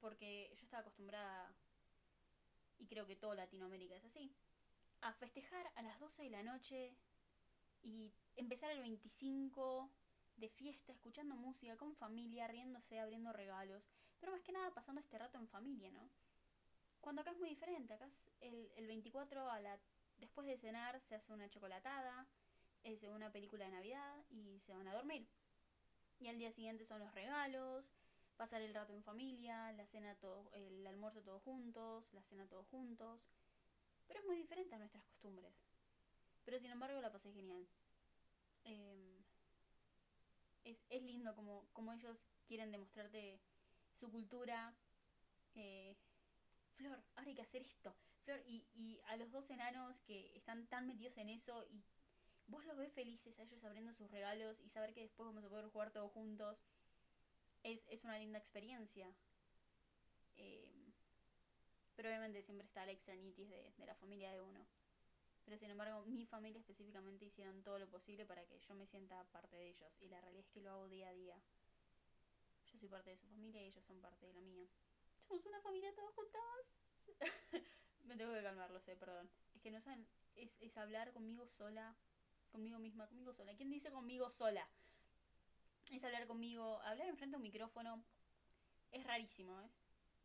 Porque 0.00 0.48
yo 0.54 0.64
estaba 0.64 0.80
acostumbrada, 0.80 1.52
y 2.78 2.86
creo 2.86 3.06
que 3.06 3.16
toda 3.16 3.34
Latinoamérica 3.34 3.96
es 3.96 4.04
así, 4.04 4.32
a 5.02 5.12
festejar 5.12 5.70
a 5.74 5.82
las 5.82 5.98
12 5.98 6.22
de 6.22 6.30
la 6.30 6.42
noche 6.42 6.94
y 7.82 8.12
empezar 8.36 8.70
el 8.70 8.80
25 8.80 9.90
de 10.36 10.48
fiesta, 10.48 10.92
escuchando 10.92 11.36
música, 11.36 11.76
con 11.76 11.94
familia, 11.94 12.48
riéndose, 12.48 12.98
abriendo 12.98 13.32
regalos, 13.32 13.82
pero 14.18 14.32
más 14.32 14.42
que 14.42 14.52
nada 14.52 14.72
pasando 14.72 15.00
este 15.00 15.18
rato 15.18 15.38
en 15.38 15.48
familia, 15.48 15.90
¿no? 15.90 16.08
Cuando 17.00 17.22
acá 17.22 17.30
es 17.30 17.38
muy 17.38 17.48
diferente, 17.48 17.94
acá 17.94 18.10
el, 18.40 18.70
el 18.76 18.86
24 18.86 19.50
a 19.50 19.60
la 19.60 19.78
Después 20.20 20.46
de 20.46 20.58
cenar 20.58 21.00
se 21.00 21.14
hace 21.14 21.32
una 21.32 21.48
chocolatada, 21.48 22.26
es 22.84 23.02
una 23.04 23.32
película 23.32 23.64
de 23.64 23.70
Navidad 23.70 24.22
y 24.28 24.60
se 24.60 24.74
van 24.74 24.86
a 24.86 24.92
dormir. 24.92 25.26
Y 26.18 26.28
al 26.28 26.38
día 26.38 26.52
siguiente 26.52 26.84
son 26.84 27.00
los 27.00 27.14
regalos, 27.14 27.90
pasar 28.36 28.60
el 28.60 28.74
rato 28.74 28.92
en 28.92 29.02
familia, 29.02 29.72
la 29.72 29.86
cena 29.86 30.14
todo, 30.16 30.50
el 30.52 30.86
almuerzo 30.86 31.22
todos 31.22 31.42
juntos, 31.42 32.12
la 32.12 32.22
cena 32.22 32.46
todos 32.46 32.66
juntos. 32.66 33.22
Pero 34.06 34.20
es 34.20 34.26
muy 34.26 34.36
diferente 34.36 34.74
a 34.74 34.78
nuestras 34.78 35.02
costumbres. 35.04 35.54
Pero 36.44 36.58
sin 36.58 36.70
embargo 36.70 37.00
la 37.00 37.12
pasé 37.12 37.32
genial. 37.32 37.66
Em, 38.64 39.24
es, 40.64 40.84
es, 40.90 41.02
lindo 41.02 41.34
como, 41.34 41.68
como 41.72 41.92
ellos 41.92 42.26
quieren 42.46 42.70
demostrarte 42.70 43.40
su 43.98 44.10
cultura. 44.10 44.74
Eh, 45.54 45.96
Flor, 46.74 47.02
ahora 47.16 47.28
hay 47.28 47.34
que 47.34 47.42
hacer 47.42 47.62
esto. 47.62 47.94
Flor, 48.24 48.40
y, 48.46 48.66
y 48.74 49.00
a 49.06 49.16
los 49.16 49.30
dos 49.30 49.50
enanos 49.50 50.00
que 50.02 50.34
están 50.36 50.66
tan 50.66 50.86
metidos 50.86 51.16
en 51.18 51.28
eso 51.28 51.64
y 51.70 51.84
vos 52.50 52.64
los 52.64 52.76
ves 52.76 52.92
felices 52.92 53.38
a 53.38 53.42
ellos 53.44 53.62
abriendo 53.64 53.94
sus 53.94 54.10
regalos 54.10 54.60
y 54.60 54.68
saber 54.68 54.92
que 54.92 55.02
después 55.02 55.26
vamos 55.26 55.44
a 55.44 55.48
poder 55.48 55.66
jugar 55.68 55.92
todos 55.92 56.10
juntos, 56.12 56.58
es, 57.62 57.86
es 57.88 58.04
una 58.04 58.18
linda 58.18 58.38
experiencia. 58.38 59.12
Eh, 60.36 60.92
pero 61.94 62.08
obviamente 62.08 62.42
siempre 62.42 62.66
está 62.66 62.84
la 62.84 62.92
extranitis 62.92 63.48
de, 63.48 63.72
de 63.76 63.86
la 63.86 63.94
familia 63.94 64.32
de 64.32 64.40
uno. 64.40 64.66
Pero 65.50 65.58
sin 65.58 65.70
embargo, 65.70 66.04
mi 66.06 66.26
familia 66.26 66.60
específicamente 66.60 67.24
hicieron 67.24 67.60
todo 67.64 67.76
lo 67.80 67.88
posible 67.88 68.24
para 68.24 68.46
que 68.46 68.60
yo 68.60 68.72
me 68.76 68.86
sienta 68.86 69.24
parte 69.32 69.56
de 69.56 69.70
ellos. 69.70 69.92
Y 70.00 70.08
la 70.08 70.20
realidad 70.20 70.44
es 70.46 70.52
que 70.52 70.60
lo 70.60 70.70
hago 70.70 70.88
día 70.88 71.08
a 71.08 71.12
día. 71.12 71.34
Yo 72.66 72.78
soy 72.78 72.88
parte 72.88 73.10
de 73.10 73.16
su 73.16 73.26
familia 73.26 73.60
y 73.60 73.66
ellos 73.66 73.84
son 73.84 74.00
parte 74.00 74.26
de 74.26 74.32
la 74.34 74.42
mía. 74.42 74.68
Somos 75.18 75.44
una 75.46 75.60
familia 75.60 75.92
todos 75.92 76.14
juntos. 76.14 76.40
Me 78.04 78.14
tengo 78.14 78.32
que 78.32 78.44
calmar, 78.44 78.70
lo 78.70 78.78
sé, 78.78 78.94
perdón. 78.94 79.28
Es 79.52 79.60
que 79.60 79.72
no 79.72 79.80
saben, 79.80 80.06
es, 80.36 80.56
es 80.60 80.76
hablar 80.76 81.12
conmigo 81.12 81.48
sola, 81.48 81.96
conmigo 82.52 82.78
misma, 82.78 83.08
conmigo 83.08 83.34
sola. 83.34 83.52
¿Quién 83.56 83.70
dice 83.70 83.90
conmigo 83.90 84.30
sola? 84.30 84.68
Es 85.90 86.04
hablar 86.04 86.28
conmigo, 86.28 86.80
hablar 86.82 87.08
enfrente 87.08 87.34
a 87.34 87.38
un 87.38 87.42
micrófono 87.42 88.04
es 88.92 89.02
rarísimo, 89.02 89.60
¿eh? 89.60 89.68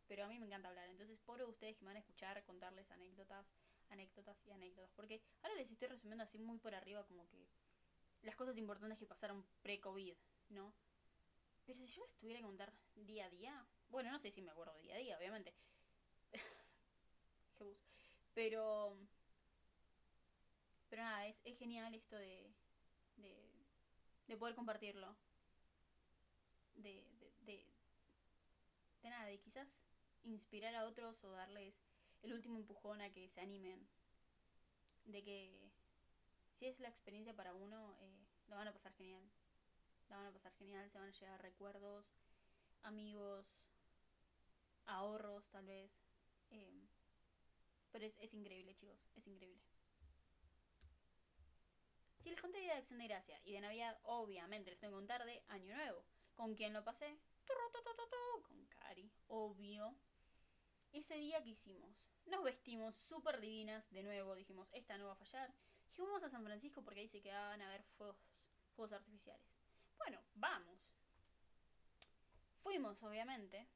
Pero 0.07 0.25
a 0.25 0.27
mí 0.27 0.37
me 0.37 0.45
encanta 0.45 0.69
hablar. 0.69 0.87
Entonces, 0.87 1.19
por 1.25 1.41
ustedes 1.41 1.77
que 1.77 1.81
me 1.81 1.87
van 1.87 1.95
a 1.95 2.01
escuchar 2.01 2.43
contarles 2.43 2.91
anécdotas, 2.91 3.47
anécdotas 3.89 4.37
y 4.45 4.51
anécdotas. 4.51 4.91
Porque 4.95 5.21
ahora 5.41 5.55
les 5.55 5.71
estoy 5.71 5.87
resumiendo 5.87 6.23
así 6.23 6.37
muy 6.39 6.57
por 6.59 6.75
arriba 6.75 7.05
como 7.05 7.27
que 7.27 7.47
las 8.21 8.35
cosas 8.35 8.57
importantes 8.57 8.97
que 8.97 9.05
pasaron 9.05 9.45
pre-COVID, 9.61 10.15
¿no? 10.49 10.73
Pero 11.65 11.79
si 11.79 11.95
yo 11.95 12.01
les 12.03 12.17
tuviera 12.17 12.39
que 12.39 12.45
contar 12.45 12.73
día 12.95 13.25
a 13.25 13.29
día, 13.29 13.65
bueno, 13.89 14.11
no 14.11 14.19
sé 14.19 14.29
si 14.29 14.41
me 14.41 14.51
acuerdo 14.51 14.77
día 14.77 14.95
a 14.95 14.97
día, 14.97 15.17
obviamente. 15.17 15.53
Pero. 18.33 18.95
Pero 20.89 21.01
nada, 21.01 21.25
es, 21.27 21.41
es 21.43 21.57
genial 21.57 21.93
esto 21.95 22.15
de, 22.17 22.51
de. 23.17 23.35
de 24.27 24.37
poder 24.37 24.55
compartirlo. 24.55 25.15
De, 26.75 27.03
de, 27.19 27.33
de. 27.41 27.65
de 29.01 29.09
nada, 29.09 29.25
de 29.25 29.39
quizás 29.39 29.79
inspirar 30.23 30.75
a 30.75 30.85
otros 30.85 31.23
o 31.23 31.31
darles 31.31 31.79
el 32.25 32.33
último 32.33 32.57
empujón 32.57 33.01
a 33.01 33.11
que 33.11 33.29
se 33.29 33.41
animen. 33.41 33.87
De 35.05 35.23
que 35.23 35.71
si 36.57 36.65
es 36.65 36.79
la 36.79 36.89
experiencia 36.89 37.35
para 37.35 37.53
uno, 37.53 37.95
eh, 38.01 38.25
la 38.47 38.57
van 38.57 38.67
a 38.67 38.73
pasar 38.73 38.93
genial. 38.93 39.23
La 40.09 40.17
van 40.17 40.27
a 40.27 40.31
pasar 40.31 40.53
genial, 40.53 40.89
se 40.89 40.99
van 40.99 41.09
a 41.09 41.11
llegar 41.11 41.41
recuerdos, 41.41 42.05
amigos, 42.83 43.45
ahorros 44.85 45.47
tal 45.49 45.65
vez. 45.65 45.99
Eh, 46.51 46.87
pero 47.91 48.05
es, 48.05 48.17
es 48.17 48.33
increíble, 48.33 48.75
chicos, 48.75 48.97
es 49.15 49.27
increíble. 49.27 49.63
Si 52.21 52.29
les 52.29 52.41
conté 52.41 52.59
de 52.59 52.71
Acción 52.71 52.99
de 52.99 53.07
Gracia 53.07 53.39
y 53.43 53.53
de 53.53 53.61
Navidad, 53.61 53.99
obviamente 54.03 54.71
les 54.71 54.79
tengo 54.79 54.93
que 54.93 54.97
contar 54.97 55.25
de 55.25 55.43
Año 55.47 55.75
Nuevo. 55.75 56.03
¿Con 56.33 56.55
quién 56.55 56.73
lo 56.73 56.83
pasé? 56.83 57.19
Con 58.43 58.65
Cari, 58.65 59.11
obvio. 59.27 59.95
Ese 60.91 61.15
día 61.15 61.43
que 61.43 61.49
hicimos, 61.49 61.95
nos 62.27 62.43
vestimos 62.43 62.95
súper 62.95 63.39
divinas, 63.39 63.91
de 63.91 64.03
nuevo 64.03 64.35
dijimos, 64.35 64.67
esta 64.73 64.97
no 64.97 65.07
va 65.07 65.13
a 65.13 65.15
fallar. 65.15 65.53
Dijimos 65.89 66.23
a 66.23 66.29
San 66.29 66.43
Francisco 66.43 66.81
porque 66.83 67.01
ahí 67.01 67.07
se 67.07 67.21
quedaban 67.21 67.61
a 67.61 67.69
ver 67.69 67.83
fuegos, 67.97 68.17
fuegos 68.75 68.93
artificiales. 68.93 69.45
Bueno, 69.97 70.21
vamos. 70.33 70.79
Fuimos, 72.63 73.01
obviamente. 73.03 73.67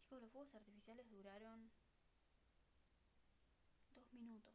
Chicos, 0.00 0.22
los 0.22 0.30
fuegos 0.30 0.54
artificiales 0.54 1.08
duraron 1.10 1.70
minutos. 4.12 4.52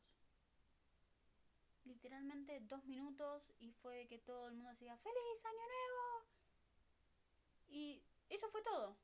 literalmente 1.85 2.59
dos 2.61 2.85
minutos 2.85 3.51
y 3.59 3.71
fue 3.71 4.07
que 4.07 4.19
todo 4.19 4.47
el 4.47 4.53
mundo 4.53 4.69
decía 4.69 4.97
¡Feliz 4.97 5.45
Año 5.45 5.57
Nuevo! 5.57 6.27
Y 7.69 8.03
eso 8.29 8.49
fue 8.49 8.61
todo. 8.61 8.97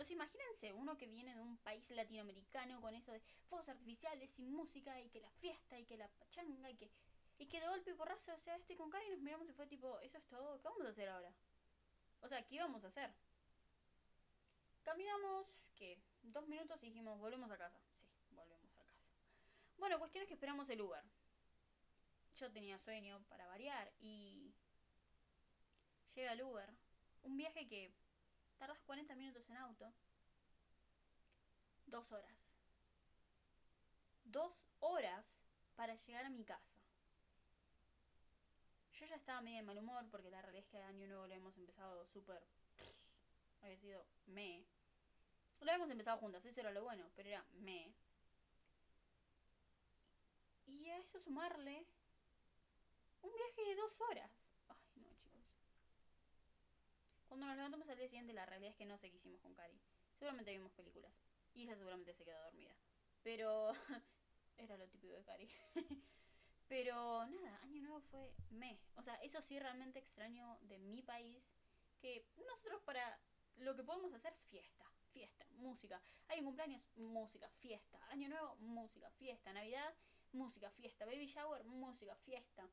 Pues 0.00 0.10
imagínense 0.12 0.72
uno 0.72 0.96
que 0.96 1.06
viene 1.06 1.34
de 1.34 1.42
un 1.42 1.58
país 1.58 1.90
latinoamericano 1.90 2.80
con 2.80 2.94
eso 2.94 3.12
de 3.12 3.20
fuegos 3.50 3.68
artificiales 3.68 4.38
y 4.38 4.46
música 4.46 4.98
y 4.98 5.10
que 5.10 5.20
la 5.20 5.30
fiesta 5.32 5.78
y 5.78 5.84
que 5.84 5.98
la 5.98 6.08
pachanga 6.08 6.70
y 6.70 6.74
que, 6.74 6.90
y 7.36 7.44
que 7.44 7.60
de 7.60 7.68
golpe 7.68 7.90
y 7.90 7.92
porrazo, 7.92 8.32
o 8.34 8.38
sea, 8.38 8.56
estoy 8.56 8.76
con 8.76 8.88
cara 8.88 9.04
y 9.04 9.10
nos 9.10 9.20
miramos 9.20 9.46
y 9.50 9.52
fue 9.52 9.66
tipo, 9.66 10.00
eso 10.00 10.16
es 10.16 10.24
todo, 10.24 10.58
¿qué 10.58 10.68
vamos 10.68 10.86
a 10.86 10.88
hacer 10.88 11.06
ahora? 11.10 11.34
O 12.22 12.28
sea, 12.28 12.46
¿qué 12.46 12.58
vamos 12.58 12.82
a 12.82 12.86
hacer? 12.86 13.12
Caminamos, 14.84 15.66
¿qué? 15.76 16.00
Dos 16.22 16.48
minutos 16.48 16.82
y 16.82 16.86
dijimos, 16.86 17.18
volvemos 17.18 17.50
a 17.50 17.58
casa. 17.58 17.78
Sí, 17.92 18.08
volvemos 18.30 18.74
a 18.78 18.84
casa. 18.84 19.04
Bueno, 19.76 19.98
cuestión 19.98 20.22
es 20.22 20.28
que 20.28 20.34
esperamos 20.34 20.66
el 20.70 20.80
Uber. 20.80 21.04
Yo 22.36 22.50
tenía 22.50 22.78
sueño 22.78 23.22
para 23.28 23.46
variar 23.48 23.92
y 24.00 24.50
llega 26.14 26.32
el 26.32 26.42
Uber. 26.42 26.74
Un 27.22 27.36
viaje 27.36 27.68
que 27.68 27.92
tardas 28.60 28.82
40 28.82 29.14
minutos 29.16 29.48
en 29.48 29.56
auto. 29.56 29.90
Dos 31.86 32.12
horas. 32.12 32.36
Dos 34.24 34.66
horas 34.80 35.40
para 35.76 35.94
llegar 35.94 36.26
a 36.26 36.30
mi 36.30 36.44
casa. 36.44 36.78
Yo 38.92 39.06
ya 39.06 39.16
estaba 39.16 39.40
medio 39.40 39.56
de 39.56 39.62
mal 39.62 39.78
humor 39.78 40.06
porque 40.10 40.30
la 40.30 40.42
realidad 40.42 40.66
es 40.66 40.70
que 40.70 40.76
el 40.76 40.82
año 40.82 41.06
nuevo 41.06 41.26
lo 41.26 41.34
hemos 41.34 41.56
empezado 41.56 42.04
súper... 42.04 42.42
Había 43.62 43.78
sido 43.78 44.06
me. 44.26 44.66
Lo 45.60 45.70
habíamos 45.70 45.90
empezado 45.90 46.18
juntas, 46.18 46.44
eso 46.44 46.60
era 46.60 46.70
lo 46.70 46.84
bueno, 46.84 47.10
pero 47.16 47.30
era 47.30 47.44
me. 47.60 47.94
Y 50.66 50.90
a 50.90 50.98
eso 50.98 51.18
sumarle 51.18 51.86
un 53.22 53.32
viaje 53.34 53.64
de 53.64 53.74
dos 53.74 54.00
horas. 54.02 54.30
Cuando 57.30 57.46
nos 57.46 57.54
levantamos 57.54 57.88
al 57.88 57.96
día 57.96 58.08
siguiente, 58.08 58.32
la 58.32 58.44
realidad 58.44 58.72
es 58.72 58.76
que 58.76 58.84
no 58.84 58.98
sé 58.98 59.08
qué 59.08 59.16
hicimos 59.16 59.40
con 59.40 59.54
Cari. 59.54 59.80
Seguramente 60.18 60.50
vimos 60.50 60.72
películas. 60.72 61.22
Y 61.54 61.62
ella 61.62 61.76
seguramente 61.76 62.12
se 62.12 62.24
quedó 62.24 62.42
dormida. 62.42 62.74
Pero. 63.22 63.70
era 64.58 64.76
lo 64.76 64.88
típico 64.88 65.14
de 65.14 65.22
Cari. 65.22 65.48
Pero 66.68 67.24
nada, 67.26 67.60
Año 67.62 67.82
Nuevo 67.82 68.00
fue 68.00 68.34
me. 68.50 68.80
O 68.96 69.02
sea, 69.02 69.14
eso 69.22 69.40
sí 69.42 69.60
realmente 69.60 70.00
extraño 70.00 70.58
de 70.62 70.78
mi 70.78 71.02
país. 71.02 71.52
Que 72.00 72.26
nosotros 72.48 72.82
para 72.82 73.20
lo 73.58 73.76
que 73.76 73.84
podemos 73.84 74.12
hacer, 74.12 74.34
fiesta, 74.48 74.84
fiesta, 75.12 75.46
música. 75.52 76.02
Hay 76.26 76.42
cumpleaños, 76.42 76.82
música, 76.96 77.48
fiesta. 77.60 78.04
Año 78.10 78.28
Nuevo, 78.28 78.56
música, 78.56 79.08
fiesta. 79.12 79.52
Navidad, 79.52 79.94
música, 80.32 80.68
fiesta. 80.72 81.06
Baby 81.06 81.26
shower, 81.26 81.62
música, 81.62 82.16
fiesta. 82.16 82.68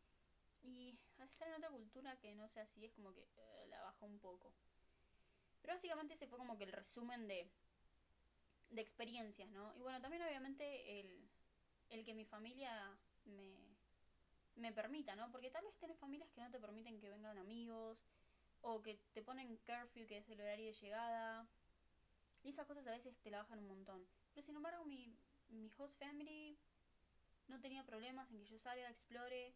Y 0.67 0.99
al 1.17 1.29
estar 1.29 1.47
en 1.47 1.55
otra 1.55 1.69
cultura 1.69 2.19
que 2.19 2.35
no 2.35 2.47
sea 2.49 2.63
así, 2.63 2.83
es 2.83 2.91
como 2.91 3.13
que 3.13 3.21
uh, 3.21 3.67
la 3.69 3.81
baja 3.81 4.05
un 4.05 4.19
poco. 4.19 4.53
Pero 5.61 5.73
básicamente 5.73 6.13
ese 6.13 6.27
fue 6.27 6.37
como 6.37 6.57
que 6.57 6.65
el 6.65 6.73
resumen 6.73 7.27
de, 7.27 7.49
de 8.69 8.81
experiencias, 8.81 9.49
¿no? 9.49 9.73
Y 9.75 9.81
bueno, 9.81 10.01
también 10.01 10.23
obviamente 10.23 10.99
el, 10.99 11.29
el 11.89 12.03
que 12.03 12.13
mi 12.13 12.25
familia 12.25 12.97
me, 13.25 13.55
me 14.55 14.73
permita, 14.73 15.15
¿no? 15.15 15.31
Porque 15.31 15.49
tal 15.49 15.63
vez 15.63 15.77
tenés 15.77 15.97
familias 15.97 16.29
que 16.31 16.41
no 16.41 16.51
te 16.51 16.59
permiten 16.59 16.99
que 16.99 17.09
vengan 17.09 17.37
amigos, 17.37 17.97
o 18.61 18.81
que 18.81 18.95
te 19.13 19.21
ponen 19.21 19.57
curfew, 19.57 20.05
que 20.07 20.17
es 20.17 20.29
el 20.29 20.41
horario 20.41 20.65
de 20.65 20.73
llegada. 20.73 21.47
Y 22.43 22.49
esas 22.49 22.67
cosas 22.67 22.85
a 22.87 22.91
veces 22.91 23.17
te 23.21 23.31
la 23.31 23.39
bajan 23.39 23.59
un 23.59 23.67
montón. 23.67 24.05
Pero 24.33 24.45
sin 24.45 24.55
embargo, 24.55 24.83
mi, 24.85 25.15
mi 25.49 25.71
host 25.77 25.97
family 25.97 26.57
no 27.47 27.59
tenía 27.59 27.85
problemas 27.85 28.31
en 28.31 28.39
que 28.39 28.45
yo 28.45 28.57
salga, 28.57 28.89
explore. 28.89 29.53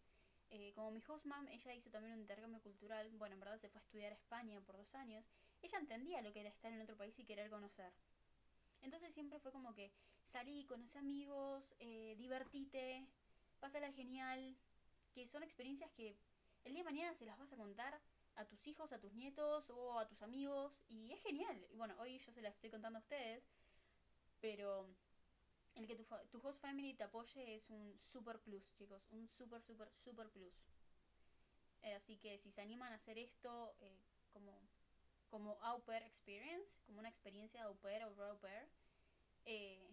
Eh, 0.54 0.74
como 0.76 0.92
mi 0.92 1.02
host 1.08 1.26
mom, 1.26 1.48
ella 1.48 1.74
hizo 1.74 1.90
también 1.90 2.14
un 2.14 2.20
intercambio 2.20 2.62
cultural. 2.62 3.10
Bueno, 3.14 3.36
en 3.36 3.40
verdad 3.40 3.58
se 3.58 3.70
fue 3.70 3.80
a 3.80 3.84
estudiar 3.84 4.12
a 4.12 4.16
España 4.16 4.60
por 4.62 4.76
dos 4.76 4.94
años. 4.96 5.26
Ella 5.62 5.78
entendía 5.78 6.22
lo 6.22 6.34
que 6.34 6.42
era 6.42 6.50
estar 6.50 6.72
en 6.74 6.82
otro 6.82 6.98
país 6.98 7.18
y 7.20 7.26
querer 7.26 7.50
conocer. 7.50 7.94
Entonces 8.82 9.14
siempre 9.14 9.40
fue 9.40 9.54
como 9.54 9.74
que 9.74 9.94
salí, 10.26 10.66
conocí 10.66 10.98
amigos, 10.98 11.74
eh, 11.80 12.16
divertite, 12.18 13.08
pásala 13.62 13.94
genial. 13.94 14.58
Que 15.14 15.26
son 15.26 15.42
experiencias 15.42 15.90
que 15.92 16.18
el 16.66 16.74
día 16.74 16.84
de 16.84 16.92
mañana 16.92 17.14
se 17.14 17.26
las 17.26 17.38
vas 17.38 17.52
a 17.54 17.58
contar 17.58 18.02
a 18.36 18.46
tus 18.46 18.68
hijos, 18.68 18.92
a 18.92 19.00
tus 19.00 19.14
nietos 19.14 19.70
o 19.70 20.00
a 20.00 20.08
tus 20.08 20.22
amigos. 20.22 20.74
Y 20.90 21.14
es 21.14 21.22
genial. 21.22 21.66
Y 21.72 21.78
bueno, 21.78 21.96
hoy 21.98 22.20
yo 22.20 22.32
se 22.34 22.42
las 22.42 22.56
estoy 22.56 22.72
contando 22.72 23.00
a 23.00 23.02
ustedes. 23.02 23.42
Pero 24.42 24.86
el 25.76 25.88
que 25.88 25.96
tu, 25.96 26.06
tu 26.30 26.40
host 26.46 26.60
family 26.60 26.94
te 26.94 27.04
apoye 27.04 27.56
es 27.56 27.70
un 27.70 28.00
super 28.02 28.40
plus, 28.40 28.72
chicos. 28.74 29.08
Un 29.12 29.28
super, 29.30 29.62
super, 29.62 29.90
super 29.96 30.30
plus. 30.30 30.54
Eh, 31.82 31.94
así 31.94 32.18
que 32.18 32.38
si 32.38 32.52
se 32.52 32.62
animan 32.62 32.92
a 32.94 32.96
hacer 32.96 33.18
esto 33.18 33.76
eh, 33.80 34.06
como, 34.32 34.60
como 35.30 35.58
au 35.62 35.84
pair 35.84 36.04
experience, 36.04 36.78
como 36.86 37.00
una 37.00 37.10
experiencia 37.10 37.62
de 37.62 37.68
au 37.68 37.76
pair 37.78 38.04
o 38.04 38.24
au 38.24 38.40
pair, 38.40 38.70
eh, 39.46 39.90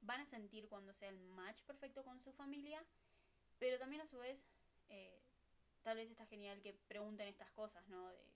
van 0.00 0.20
a 0.20 0.26
sentir 0.26 0.68
cuando 0.68 0.92
sea 0.92 1.10
el 1.10 1.18
match 1.18 1.62
perfecto 1.62 2.02
con 2.04 2.20
su 2.20 2.32
familia. 2.32 2.84
Pero 3.58 3.78
también 3.78 4.02
a 4.02 4.06
su 4.06 4.18
vez 4.18 4.46
tal 5.82 5.96
vez 5.96 6.10
está 6.10 6.26
genial 6.26 6.60
que 6.60 6.74
pregunten 6.86 7.28
estas 7.28 7.50
cosas, 7.52 7.86
¿no? 7.88 8.08
De, 8.08 8.32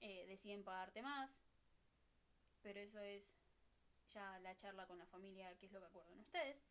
eh, 0.00 0.26
deciden 0.26 0.64
pagarte 0.64 1.02
más. 1.02 1.40
Pero 2.62 2.80
eso 2.80 3.00
es 3.00 3.36
ya 4.10 4.38
la 4.40 4.56
charla 4.56 4.86
con 4.86 4.98
la 4.98 5.06
familia, 5.06 5.56
que 5.58 5.66
es 5.66 5.72
lo 5.72 5.80
que 5.80 5.86
acuerdan 5.86 6.18
ustedes. 6.20 6.64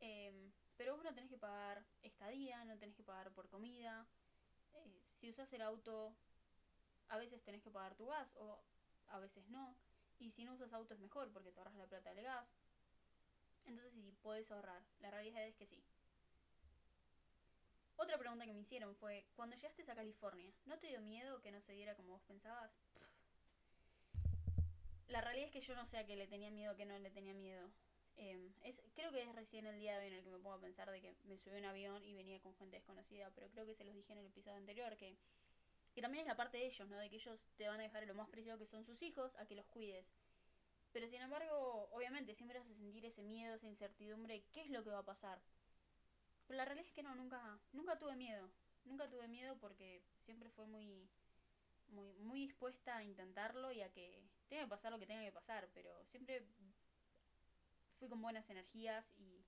Eh, 0.00 0.50
pero 0.76 0.94
vos 0.94 1.04
no 1.04 1.14
tenés 1.14 1.30
que 1.30 1.38
pagar 1.38 1.84
estadía, 2.02 2.64
no 2.64 2.78
tenés 2.78 2.96
que 2.96 3.04
pagar 3.04 3.32
por 3.32 3.48
comida. 3.48 4.06
Eh, 4.72 5.02
si 5.14 5.30
usas 5.30 5.52
el 5.52 5.62
auto, 5.62 6.14
a 7.08 7.18
veces 7.18 7.42
tenés 7.42 7.62
que 7.62 7.70
pagar 7.70 7.94
tu 7.94 8.06
gas 8.06 8.34
o 8.36 8.60
a 9.08 9.18
veces 9.18 9.48
no. 9.48 9.76
Y 10.18 10.30
si 10.30 10.44
no 10.44 10.54
usas 10.54 10.72
auto 10.72 10.94
es 10.94 11.00
mejor 11.00 11.32
porque 11.32 11.52
te 11.52 11.58
ahorras 11.58 11.76
la 11.76 11.86
plata 11.86 12.14
del 12.14 12.24
gas. 12.24 12.48
Entonces 13.64 13.92
sí, 13.92 14.14
puedes 14.22 14.50
ahorrar. 14.50 14.82
La 15.00 15.10
realidad 15.10 15.44
es 15.46 15.54
que 15.56 15.66
sí. 15.66 15.82
Otra 17.96 18.18
pregunta 18.18 18.44
que 18.44 18.52
me 18.52 18.60
hicieron 18.60 18.94
fue, 18.96 19.24
cuando 19.36 19.56
llegaste 19.56 19.90
a 19.90 19.94
California, 19.94 20.52
¿no 20.66 20.78
te 20.78 20.88
dio 20.88 21.00
miedo 21.00 21.40
que 21.40 21.52
no 21.52 21.60
se 21.60 21.72
diera 21.72 21.94
como 21.94 22.14
vos 22.14 22.22
pensabas? 22.22 22.72
La 25.08 25.20
realidad 25.20 25.46
es 25.46 25.52
que 25.52 25.60
yo 25.60 25.76
no 25.76 25.86
sé 25.86 25.98
a 25.98 26.06
qué 26.06 26.16
le 26.16 26.26
tenía 26.26 26.50
miedo, 26.50 26.72
a 26.72 26.76
qué 26.76 26.86
no 26.86 26.98
le 26.98 27.10
tenía 27.10 27.34
miedo. 27.34 27.70
Em, 28.16 28.52
es, 28.62 28.82
creo 28.94 29.10
que 29.10 29.22
es 29.22 29.34
recién 29.34 29.66
el 29.66 29.78
día 29.78 29.98
de 29.98 30.00
hoy 30.00 30.06
en 30.08 30.14
el 30.14 30.24
que 30.24 30.30
me 30.30 30.38
pongo 30.38 30.54
a 30.54 30.60
pensar 30.60 30.90
de 30.90 31.00
que 31.00 31.16
me 31.24 31.38
subí 31.38 31.56
a 31.56 31.58
un 31.58 31.64
avión 31.66 32.04
y 32.04 32.14
venía 32.14 32.40
con 32.40 32.54
gente 32.54 32.76
desconocida, 32.76 33.30
pero 33.34 33.48
creo 33.50 33.66
que 33.66 33.74
se 33.74 33.84
los 33.84 33.94
dije 33.94 34.12
en 34.12 34.18
el 34.20 34.26
episodio 34.26 34.56
anterior, 34.56 34.96
que, 34.96 35.16
que 35.94 36.02
también 36.02 36.22
es 36.22 36.28
la 36.28 36.36
parte 36.36 36.58
de 36.58 36.66
ellos, 36.66 36.88
¿no? 36.88 36.98
De 36.98 37.08
que 37.08 37.16
ellos 37.16 37.40
te 37.56 37.68
van 37.68 37.80
a 37.80 37.84
dejar 37.84 38.06
lo 38.06 38.14
más 38.14 38.28
preciado 38.28 38.58
que 38.58 38.66
son 38.66 38.84
sus 38.84 39.00
hijos 39.02 39.36
a 39.36 39.46
que 39.46 39.54
los 39.54 39.66
cuides. 39.66 40.12
Pero 40.92 41.08
sin 41.08 41.22
embargo, 41.22 41.88
obviamente 41.92 42.34
siempre 42.34 42.58
vas 42.58 42.68
a 42.68 42.74
sentir 42.74 43.04
ese 43.04 43.22
miedo, 43.22 43.54
esa 43.54 43.66
incertidumbre, 43.66 44.44
¿qué 44.52 44.62
es 44.62 44.70
lo 44.70 44.82
que 44.82 44.90
va 44.90 44.98
a 44.98 45.04
pasar? 45.04 45.40
Pero 46.46 46.56
la 46.56 46.64
realidad 46.64 46.86
es 46.86 46.92
que 46.92 47.02
no, 47.02 47.14
nunca, 47.14 47.58
nunca 47.72 47.98
tuve 47.98 48.16
miedo. 48.16 48.50
Nunca 48.84 49.08
tuve 49.08 49.28
miedo 49.28 49.56
porque 49.58 50.02
siempre 50.20 50.50
fue 50.50 50.66
muy, 50.66 51.08
muy, 51.88 52.12
muy 52.18 52.40
dispuesta 52.40 52.96
a 52.96 53.02
intentarlo 53.04 53.72
y 53.72 53.80
a 53.80 53.90
que 53.90 54.22
tenga 54.48 54.64
que 54.64 54.68
pasar 54.68 54.92
lo 54.92 54.98
que 54.98 55.06
tenga 55.06 55.22
que 55.22 55.32
pasar. 55.32 55.68
Pero 55.74 56.04
siempre 56.06 56.44
fui 57.94 58.08
con 58.08 58.20
buenas 58.20 58.50
energías 58.50 59.12
y, 59.16 59.44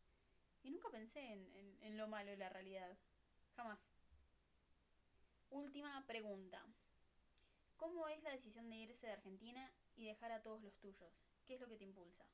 y 0.62 0.70
nunca 0.70 0.90
pensé 0.90 1.20
en, 1.20 1.78
en 1.82 1.98
lo 1.98 2.08
malo 2.08 2.30
de 2.30 2.38
la 2.38 2.48
realidad. 2.48 2.96
Jamás. 3.56 3.90
Última 5.50 6.04
pregunta. 6.06 6.64
¿Cómo 7.76 8.08
es 8.08 8.22
la 8.22 8.32
decisión 8.32 8.68
de 8.70 8.76
irse 8.76 9.06
de 9.06 9.12
Argentina 9.12 9.70
y 9.96 10.06
dejar 10.06 10.32
a 10.32 10.42
todos 10.42 10.62
los 10.62 10.76
tuyos? 10.78 11.12
¿Qué 11.46 11.54
es 11.54 11.60
lo 11.60 11.68
que 11.68 11.76
te 11.76 11.84
impulsa? 11.84 12.24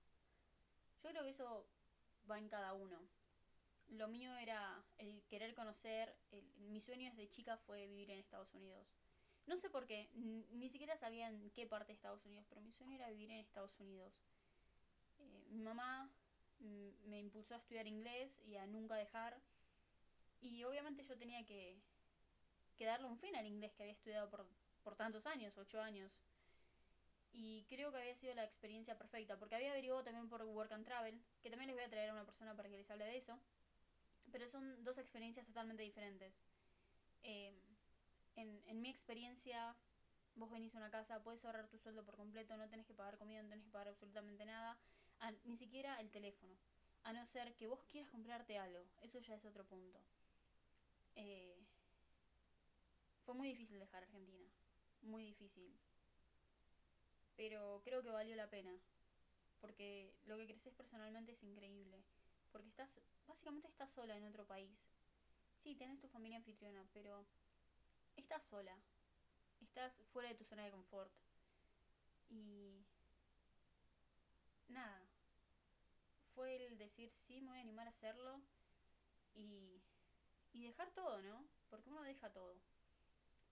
Yo 1.02 1.10
creo 1.10 1.24
que 1.24 1.30
eso 1.30 1.66
va 2.30 2.38
en 2.38 2.48
cada 2.48 2.72
uno. 2.74 2.98
Lo 3.88 4.08
mío 4.08 4.34
era 4.36 4.82
el 4.98 5.22
querer 5.24 5.54
conocer, 5.54 6.16
mi 6.58 6.80
sueño 6.80 7.10
desde 7.10 7.28
chica 7.28 7.56
fue 7.58 7.86
vivir 7.86 8.10
en 8.10 8.18
Estados 8.18 8.54
Unidos. 8.54 8.86
No 9.46 9.56
sé 9.56 9.68
por 9.68 9.86
qué, 9.86 10.08
ni 10.14 10.68
siquiera 10.68 10.96
sabía 10.96 11.28
en 11.28 11.50
qué 11.50 11.66
parte 11.66 11.88
de 11.88 11.94
Estados 11.94 12.24
Unidos, 12.24 12.46
pero 12.48 12.60
mi 12.62 12.72
sueño 12.72 12.94
era 12.94 13.10
vivir 13.10 13.30
en 13.30 13.38
Estados 13.38 13.78
Unidos. 13.80 14.14
Eh, 15.18 15.44
mi 15.50 15.62
mamá 15.62 16.10
me 17.06 17.18
impulsó 17.18 17.54
a 17.54 17.58
estudiar 17.58 17.86
inglés 17.86 18.40
y 18.46 18.56
a 18.56 18.66
nunca 18.66 18.94
dejar. 18.94 19.40
Y 20.40 20.62
obviamente 20.64 21.04
yo 21.04 21.18
tenía 21.18 21.44
que, 21.44 21.76
que 22.82 22.86
darle 22.86 23.06
un 23.06 23.16
fin 23.16 23.36
al 23.36 23.46
inglés 23.46 23.72
que 23.74 23.84
había 23.84 23.92
estudiado 23.92 24.28
por, 24.28 24.44
por 24.82 24.96
tantos 24.96 25.24
años, 25.26 25.56
ocho 25.56 25.80
años. 25.80 26.10
Y 27.32 27.64
creo 27.68 27.92
que 27.92 27.98
había 27.98 28.16
sido 28.16 28.34
la 28.34 28.42
experiencia 28.42 28.98
perfecta, 28.98 29.38
porque 29.38 29.54
había 29.54 29.70
averiguado 29.70 30.02
también 30.02 30.28
por 30.28 30.42
Work 30.42 30.72
and 30.72 30.84
Travel, 30.84 31.22
que 31.40 31.48
también 31.48 31.68
les 31.68 31.76
voy 31.76 31.84
a 31.84 31.88
traer 31.88 32.10
a 32.10 32.12
una 32.12 32.24
persona 32.24 32.56
para 32.56 32.68
que 32.68 32.76
les 32.76 32.90
hable 32.90 33.04
de 33.04 33.16
eso. 33.16 33.38
Pero 34.32 34.48
son 34.48 34.82
dos 34.82 34.98
experiencias 34.98 35.46
totalmente 35.46 35.84
diferentes. 35.84 36.42
Em, 37.22 37.54
en, 38.34 38.60
en 38.66 38.82
mi 38.82 38.90
experiencia, 38.90 39.76
vos 40.34 40.50
venís 40.50 40.74
a 40.74 40.78
una 40.78 40.90
casa, 40.90 41.22
puedes 41.22 41.44
ahorrar 41.44 41.68
tu 41.68 41.78
sueldo 41.78 42.04
por 42.04 42.16
completo, 42.16 42.56
no 42.56 42.68
tenés 42.68 42.86
que 42.86 42.94
pagar 42.94 43.16
comida, 43.16 43.44
no 43.44 43.48
tenés 43.48 43.64
que 43.64 43.70
pagar 43.70 43.90
absolutamente 43.90 44.44
nada, 44.44 44.76
ni 45.44 45.56
siquiera 45.56 46.00
el 46.00 46.10
teléfono. 46.10 46.56
A 47.04 47.12
no 47.12 47.24
ser 47.26 47.54
que 47.54 47.68
vos 47.68 47.84
quieras 47.84 48.10
comprarte 48.10 48.58
algo, 48.58 48.84
eso 49.02 49.20
ya 49.20 49.36
es 49.36 49.44
otro 49.44 49.64
punto. 49.64 50.00
Eh, 51.14 51.61
fue 53.24 53.34
muy 53.34 53.48
difícil 53.48 53.78
dejar 53.78 54.02
Argentina, 54.02 54.46
muy 55.02 55.24
difícil. 55.24 55.72
Pero 57.36 57.80
creo 57.84 58.02
que 58.02 58.10
valió 58.10 58.36
la 58.36 58.50
pena, 58.50 58.76
porque 59.60 60.14
lo 60.26 60.36
que 60.36 60.46
creces 60.46 60.74
personalmente 60.74 61.32
es 61.32 61.42
increíble, 61.42 62.02
porque 62.50 62.68
estás, 62.68 63.00
básicamente 63.26 63.68
estás 63.68 63.90
sola 63.90 64.16
en 64.16 64.24
otro 64.24 64.46
país. 64.46 64.88
Sí, 65.62 65.74
tenés 65.76 66.00
tu 66.00 66.08
familia 66.08 66.38
anfitriona, 66.38 66.84
pero 66.92 67.24
estás 68.16 68.42
sola, 68.42 68.76
estás 69.60 70.02
fuera 70.08 70.28
de 70.28 70.34
tu 70.34 70.44
zona 70.44 70.64
de 70.64 70.72
confort. 70.72 71.12
Y 72.28 72.84
nada, 74.68 75.02
fue 76.34 76.56
el 76.56 76.78
decir 76.78 77.10
sí, 77.12 77.40
me 77.40 77.48
voy 77.48 77.58
a 77.58 77.62
animar 77.62 77.86
a 77.86 77.90
hacerlo 77.90 78.40
y, 79.34 79.80
y 80.52 80.64
dejar 80.64 80.90
todo, 80.92 81.20
¿no? 81.22 81.44
Porque 81.70 81.90
uno 81.90 82.02
deja 82.02 82.30
todo. 82.32 82.56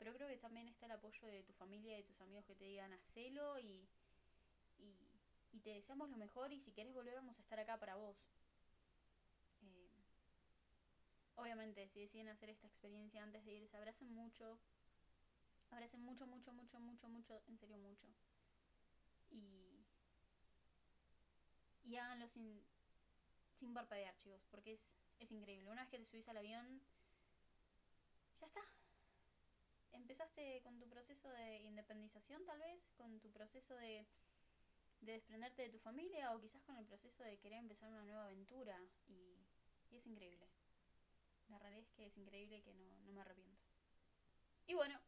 Pero 0.01 0.15
creo 0.15 0.29
que 0.29 0.39
también 0.39 0.67
está 0.67 0.87
el 0.87 0.93
apoyo 0.93 1.29
de 1.29 1.43
tu 1.43 1.53
familia 1.53 1.93
y 1.93 1.97
de 1.99 2.09
tus 2.09 2.19
amigos 2.23 2.47
que 2.47 2.55
te 2.55 2.65
digan 2.65 2.91
hacelo 2.95 3.61
y, 3.61 3.87
y, 5.53 5.61
te 5.61 5.75
deseamos 5.75 6.09
lo 6.09 6.17
mejor 6.17 6.55
y 6.55 6.59
si 6.59 6.73
quieres 6.73 6.95
volver 6.95 7.15
vamos 7.15 7.37
a 7.37 7.43
estar 7.43 7.61
acá 7.61 7.79
para 7.79 7.97
vos. 7.97 8.17
Eh, 9.61 9.91
obviamente, 11.37 11.87
si 11.89 12.01
deciden 12.01 12.29
hacer 12.29 12.49
esta 12.49 12.67
experiencia 12.67 13.23
antes 13.23 13.45
de 13.45 13.53
irse, 13.53 13.77
abracen 13.77 14.11
mucho. 14.11 14.59
Abracen 15.71 16.01
mucho, 16.01 16.27
mucho, 16.27 16.55
mucho, 16.55 16.81
mucho, 16.81 17.07
mucho, 17.11 17.43
en 17.47 17.59
serio 17.59 17.77
mucho. 17.77 18.07
Y, 19.31 19.85
y 21.85 21.97
háganlo 21.97 22.27
sin, 22.27 22.59
sin 23.55 23.75
parpadear, 23.75 24.17
chicos, 24.17 24.47
porque 24.51 24.73
es, 24.73 24.89
es 25.19 25.31
increíble. 25.31 25.71
Una 25.71 25.83
vez 25.83 25.91
que 25.91 25.99
te 25.99 26.07
subís 26.07 26.27
al 26.31 26.39
avión, 26.39 26.81
ya 28.41 28.47
está, 28.47 28.63
empezaste 30.01 30.61
con 30.63 30.79
tu 30.79 30.89
proceso 30.89 31.29
de 31.29 31.61
independización 31.63 32.45
tal 32.45 32.59
vez, 32.59 32.81
con 32.97 33.21
tu 33.21 33.31
proceso 33.31 33.75
de, 33.77 34.07
de 35.01 35.13
desprenderte 35.13 35.63
de 35.63 35.71
tu 35.71 35.79
familia 35.79 36.35
o 36.35 36.41
quizás 36.41 36.63
con 36.63 36.77
el 36.77 36.87
proceso 36.87 37.23
de 37.23 37.39
querer 37.39 37.59
empezar 37.59 37.89
una 37.91 38.03
nueva 38.03 38.25
aventura 38.25 38.79
y, 39.09 39.37
es 39.91 40.07
increíble. 40.07 40.47
La 41.49 41.59
realidad 41.59 41.83
es 41.83 41.91
que 41.91 42.07
es 42.07 42.17
increíble 42.17 42.63
que 42.63 42.73
no, 42.75 42.97
no 43.01 43.13
me 43.13 43.21
arrepiento. 43.21 43.61
Y 44.69 44.75
bueno, 44.75 45.01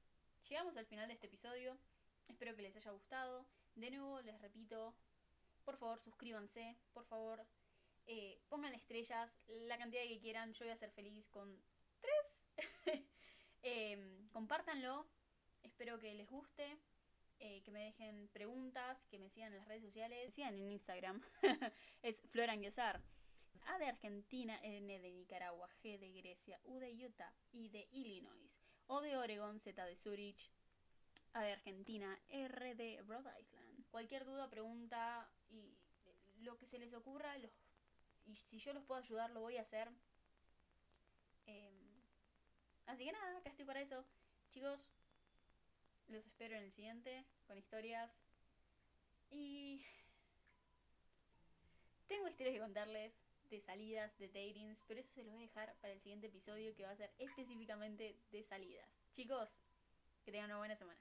llegamos 0.48 0.76
al 0.76 0.86
final 0.86 1.06
de 1.06 1.14
este 1.14 1.28
episodio. 1.28 1.78
Espero 2.26 2.56
que 2.56 2.62
les 2.62 2.76
haya 2.76 2.90
gustado. 2.90 3.46
De 3.76 3.90
nuevo 3.92 4.20
les 4.22 4.40
repito, 4.40 4.92
por 5.64 5.76
favor 5.76 6.00
suscríbanse, 6.00 6.76
por 6.92 7.04
favor 7.04 7.46
eh, 8.06 8.40
pongan 8.48 8.74
estrellas, 8.74 9.36
la 9.46 9.78
cantidad 9.78 10.02
que 10.02 10.18
quieran, 10.18 10.52
yo 10.52 10.64
voy 10.64 10.72
a 10.72 10.76
ser 10.76 10.90
feliz 10.90 11.28
con. 11.28 11.62
Em, 13.62 14.28
compártanlo, 14.32 15.06
espero 15.62 15.98
que 16.00 16.12
les 16.14 16.28
guste, 16.28 16.78
eh, 17.38 17.62
que 17.62 17.70
me 17.70 17.84
dejen 17.84 18.28
preguntas, 18.28 19.06
que 19.06 19.20
me 19.20 19.30
sigan 19.30 19.52
en 19.52 19.58
las 19.58 19.68
redes 19.68 19.84
sociales, 19.84 20.26
me 20.26 20.32
sigan 20.32 20.54
en 20.54 20.68
Instagram, 20.70 21.22
es 22.02 22.20
Floranguiosar. 22.28 23.00
A 23.66 23.78
de 23.78 23.86
Argentina, 23.86 24.58
N 24.64 24.98
de 24.98 25.12
Nicaragua, 25.12 25.68
G 25.82 25.96
de 25.96 26.10
Grecia, 26.10 26.60
U 26.64 26.80
de 26.80 26.92
Utah, 27.06 27.32
I 27.52 27.68
de 27.68 27.88
Illinois, 27.92 28.60
O 28.88 29.00
de 29.00 29.16
Oregon, 29.16 29.60
Z 29.60 29.86
de 29.86 29.96
Zurich, 29.96 30.50
A 31.32 31.44
de 31.44 31.52
Argentina, 31.52 32.20
R 32.28 32.74
de 32.74 33.00
Rhode 33.02 33.30
Island. 33.40 33.86
Cualquier 33.92 34.24
duda, 34.24 34.50
pregunta 34.50 35.30
y 35.48 35.78
lo 36.38 36.58
que 36.58 36.66
se 36.66 36.78
les 36.78 36.92
ocurra, 36.94 37.36
y 38.24 38.34
si 38.34 38.58
yo 38.58 38.72
los 38.72 38.84
puedo 38.84 39.00
ayudar, 39.00 39.30
lo 39.30 39.40
voy 39.40 39.58
a 39.58 39.62
hacer. 39.62 39.92
Así 42.86 43.04
que 43.04 43.12
nada, 43.12 43.38
acá 43.38 43.50
estoy 43.50 43.64
para 43.64 43.80
eso. 43.80 44.04
Chicos, 44.50 44.80
los 46.08 46.26
espero 46.26 46.56
en 46.56 46.64
el 46.64 46.72
siguiente 46.72 47.24
con 47.46 47.58
historias. 47.58 48.20
Y 49.30 49.84
tengo 52.06 52.28
historias 52.28 52.54
que 52.54 52.60
contarles 52.60 53.18
de 53.48 53.60
salidas, 53.60 54.18
de 54.18 54.28
datings, 54.28 54.82
pero 54.86 55.00
eso 55.00 55.12
se 55.12 55.22
los 55.22 55.32
voy 55.32 55.44
a 55.44 55.46
dejar 55.46 55.74
para 55.80 55.92
el 55.92 56.00
siguiente 56.00 56.26
episodio 56.26 56.74
que 56.74 56.84
va 56.84 56.90
a 56.90 56.96
ser 56.96 57.12
específicamente 57.18 58.16
de 58.30 58.42
salidas. 58.42 58.88
Chicos, 59.12 59.50
que 60.24 60.32
tengan 60.32 60.50
una 60.50 60.58
buena 60.58 60.76
semana. 60.76 61.00